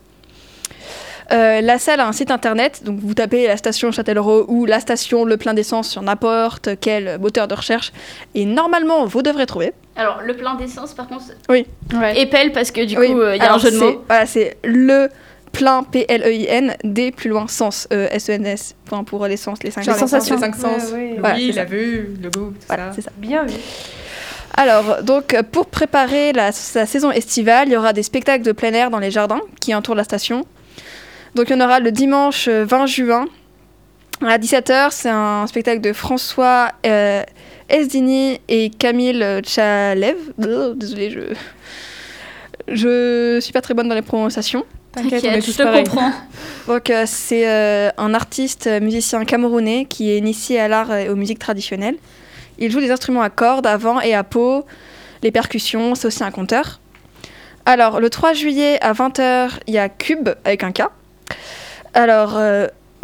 [1.30, 4.78] Euh, la salle a un site internet, donc vous tapez la station Châtellerault ou la
[4.80, 7.92] station Le Plein d'Essence sur n'importe quel moteur de recherche
[8.36, 9.72] et normalement vous devrez trouver.
[9.96, 11.66] Alors, le plein d'essence, par contre, Oui.
[11.92, 12.20] Ouais.
[12.20, 14.04] épelle parce que du Oui, coup, il y a un jeu de mots.
[14.06, 15.08] Voilà, c'est le
[15.58, 19.92] plein, P-L-E-I-N, D plus loin, sens, euh, S-E-N-S, point pour les sens, les cinq les
[19.94, 20.38] sensations.
[20.38, 20.90] cinq sens.
[20.92, 21.16] Ouais, ouais.
[21.18, 22.92] Voilà, oui, la vue, le goût, tout Voilà, ça.
[22.94, 23.10] c'est ça.
[23.16, 23.54] Bien vu.
[24.56, 28.52] Alors, donc, euh, pour préparer la, la saison estivale, il y aura des spectacles de
[28.52, 30.44] plein air dans les jardins qui entourent la station.
[31.34, 33.26] Donc, il y en aura le dimanche euh, 20 juin
[34.26, 34.88] à 17h.
[34.90, 37.22] C'est un spectacle de François euh,
[37.68, 40.16] Esdini et Camille euh, Chalev.
[40.40, 41.20] Euh, Désolée, je.
[42.70, 44.64] Je suis pas très bonne dans les prononciations.
[45.02, 46.12] T'inquiète, je te comprends.
[46.66, 51.08] Donc, euh, c'est euh, un artiste euh, musicien camerounais qui est initié à l'art et
[51.08, 51.96] aux musiques traditionnelles.
[52.58, 54.64] Il joue des instruments à cordes, à vent et à peau,
[55.22, 56.80] les percussions, c'est aussi un conteur.
[57.66, 60.82] Alors, le 3 juillet à 20h, il y a Cube avec un K.
[61.94, 62.38] Alors,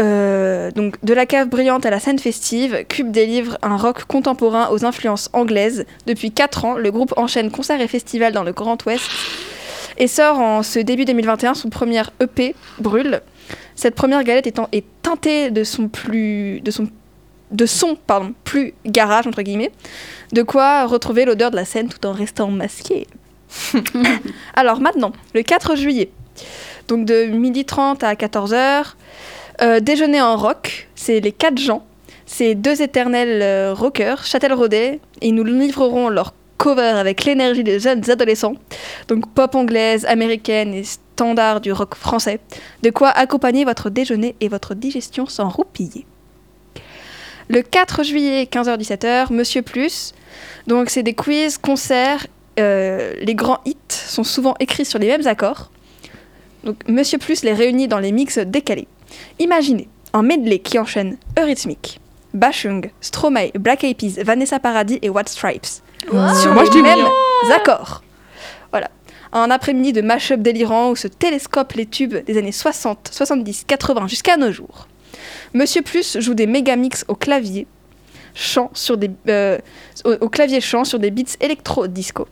[0.01, 4.69] euh, donc, de la cave brillante à la scène festive, Cube délivre un rock contemporain
[4.71, 5.87] aux influences anglaises.
[6.07, 9.05] Depuis 4 ans, le groupe enchaîne concerts et festivals dans le Grand Ouest
[9.99, 13.21] et sort en ce début 2021 son premier EP, Brûle.
[13.77, 16.89] Cette première galette étant, est teintée de son plus de son
[17.51, 19.71] de son pardon plus garage entre guillemets,
[20.33, 23.07] de quoi retrouver l'odeur de la scène tout en restant masqué.
[24.55, 26.11] Alors maintenant, le 4 juillet,
[26.89, 28.95] donc de 12h30 à 14h,
[29.63, 31.85] euh, déjeuner en rock, c'est les quatre gens,
[32.27, 37.81] c'est deux éternels euh, rockers, Châtel-Rodet, et ils nous livreront leur cover avec l'énergie des
[37.81, 38.55] jeunes adolescents,
[39.09, 42.41] donc pop anglaise, américaine et standard du rock français,
[42.83, 46.07] de quoi accompagner votre déjeuner et votre digestion sans roupiller.
[47.49, 50.15] Le 4 juillet, 15h-17h, Monsieur Plus,
[50.67, 52.27] donc c'est des quiz, concerts,
[52.59, 55.71] euh, les grands hits sont souvent écrits sur les mêmes accords,
[56.65, 58.89] donc Monsieur Plus les réunit dans les mix décalés.
[59.39, 62.01] Imaginez un medley qui enchaîne Eurythmics,
[62.35, 65.67] Bashung, Stromae, Black Eyed Peas, Vanessa Paradis et White Stripes.
[66.03, 67.07] Sur Moi, je les dis mêmes
[67.55, 68.03] accords.
[68.71, 68.91] Voilà.
[69.33, 74.09] Un après-midi de mash-up délirant où se télescopent les tubes des années 60, 70, 80
[74.09, 74.89] jusqu'à nos jours.
[75.55, 77.67] Monsieur Plus joue des méga mix au clavier,
[78.35, 79.59] chant sur des, euh,
[80.05, 82.27] au, au clavier chant sur des beats électro-disco.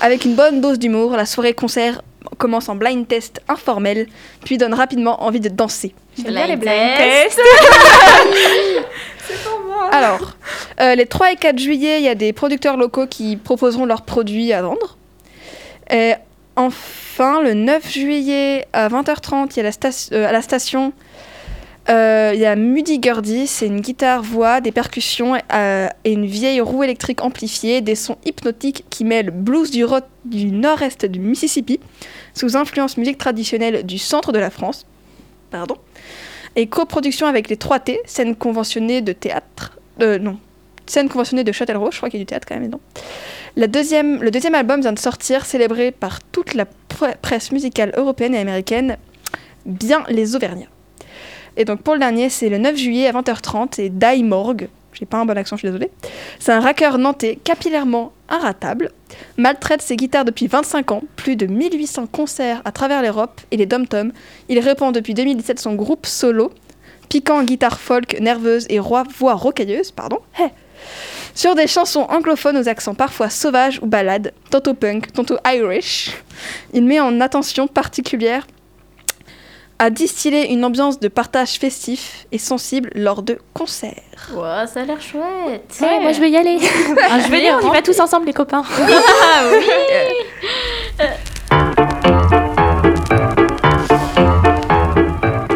[0.00, 2.02] Avec une bonne dose d'humour, la soirée concert
[2.38, 4.06] commence en blind test informel,
[4.44, 5.94] puis donne rapidement envie de danser.
[6.16, 7.40] J'aime bien les blind tests.
[9.92, 10.36] Alors,
[10.80, 14.02] euh, les 3 et 4 juillet, il y a des producteurs locaux qui proposeront leurs
[14.02, 14.96] produits à vendre.
[15.90, 16.14] Et
[16.56, 19.70] enfin, le 9 juillet à 20h30, il y a la
[20.12, 20.92] euh, à la station,
[21.90, 26.60] euh, il y a Mudi Gurdy, c'est une guitare-voix, des percussions euh, et une vieille
[26.60, 31.80] roue électrique amplifiée, des sons hypnotiques qui mêlent blues du, nord-est du Mississippi,
[32.34, 34.86] sous influence musique traditionnelle du centre de la France.
[35.50, 35.76] Pardon
[36.56, 39.78] et coproduction avec les 3T, scène conventionnée de théâtre.
[40.00, 40.38] Euh, non,
[40.86, 42.80] scène conventionnée de Châtellerault, je crois qu'il y a du théâtre quand même, non.
[43.56, 48.38] Le deuxième album vient de sortir, célébré par toute la pre- presse musicale européenne et
[48.38, 48.96] américaine,
[49.64, 50.66] bien les Auvergnats.
[51.60, 55.04] Et donc pour le dernier, c'est le 9 juillet à 20h30, et Die Morgue, j'ai
[55.04, 55.90] pas un bon accent, je suis désolée.
[56.38, 58.90] C'est un racker nantais capillairement inratable,
[59.36, 63.66] maltraite ses guitares depuis 25 ans, plus de 1800 concerts à travers l'Europe et les
[63.66, 64.10] dom-toms.
[64.48, 66.50] Il répand depuis 2017 son groupe solo,
[67.10, 70.44] piquant guitare folk nerveuse et roi- voix rocailleuse, pardon, hé,
[71.34, 76.10] sur des chansons anglophones aux accents parfois sauvages ou ballades, tantôt punk, tantôt Irish.
[76.72, 78.46] Il met en attention particulière
[79.80, 83.94] à distiller une ambiance de partage festif et sensible lors de concerts.
[84.34, 85.74] Ouah, ça a l'air chouette.
[85.80, 86.58] Ouais, moi je veux y aller.
[87.10, 88.62] Ah, je veux dire, on y va tous ensemble les copains.
[88.68, 89.64] Ah oui.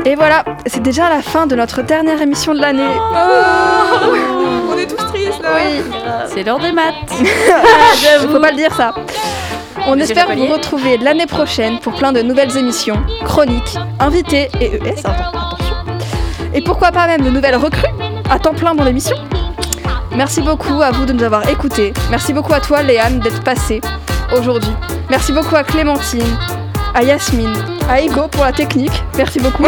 [0.06, 2.82] Et voilà, c'est déjà la fin de notre dernière émission de l'année.
[4.70, 5.50] On est tous tristes là.
[5.54, 5.82] Oui.
[6.32, 6.94] C'est l'heure des maths.
[7.20, 8.94] Il faut pas le dire ça.
[9.86, 15.02] On espère vous retrouver l'année prochaine pour plein de nouvelles émissions, chroniques, invités et ES,
[15.02, 15.74] atten- attention.
[16.54, 17.82] Et pourquoi pas même de nouvelles recrues
[18.30, 19.16] à temps plein dans l'émission.
[20.16, 21.92] Merci beaucoup à vous de nous avoir écoutés.
[22.10, 23.80] Merci beaucoup à toi Léane d'être passée
[24.36, 24.70] aujourd'hui.
[25.10, 26.36] Merci beaucoup à Clémentine,
[26.94, 27.52] à Yasmine,
[27.90, 29.02] à Ego pour la technique.
[29.16, 29.66] Merci beaucoup.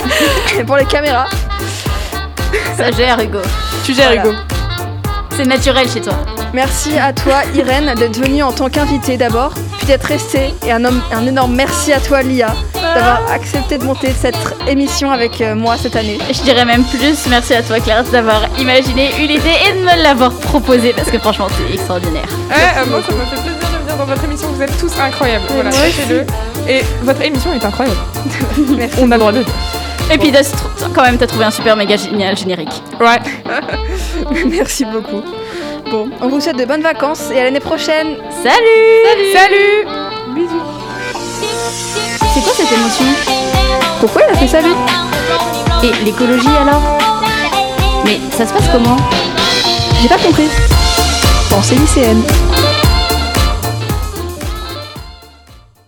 [0.58, 1.26] et pour les caméras.
[2.76, 3.38] Ça gère, Hugo.
[3.84, 4.22] Tu gères, Voilà.
[4.28, 4.34] Hugo.
[5.36, 6.14] C'est naturel chez toi.
[6.54, 10.54] Merci à toi Irène d'être venue en tant qu'invitée d'abord, puis d'être restée.
[10.64, 14.36] Et un, homme- un énorme merci à toi Lia d'avoir accepté de monter cette
[14.68, 16.16] émission avec euh, moi cette année.
[16.32, 20.02] Je dirais même plus merci à toi, Claire, d'avoir imaginé une idée et de me
[20.02, 22.22] l'avoir proposée parce que franchement, c'est extraordinaire.
[22.48, 24.92] Ouais, euh, moi ça me fait plaisir de venir dans votre émission, vous êtes tous
[25.00, 25.44] incroyables.
[25.50, 26.24] Voilà, sachez-le.
[26.68, 27.98] Et votre émission est incroyable.
[29.00, 29.54] On a le droit de le dire.
[30.12, 30.30] Et puis,
[30.94, 32.82] quand même, t'as trouvé un super méga génial générique.
[33.00, 33.18] Ouais.
[34.50, 35.22] Merci beaucoup.
[35.90, 38.16] Bon, on vous souhaite de bonnes vacances et à l'année prochaine.
[38.42, 39.86] Salut Salut
[40.34, 40.62] Bisous.
[42.32, 43.06] C'est quoi cette émotion?
[44.00, 44.72] Pourquoi il a fait ça lui?
[45.82, 46.82] Et l'écologie alors?
[48.04, 48.96] Mais ça se passe comment?
[50.00, 50.48] J'ai pas compris.
[51.50, 52.22] Pensée lycéenne.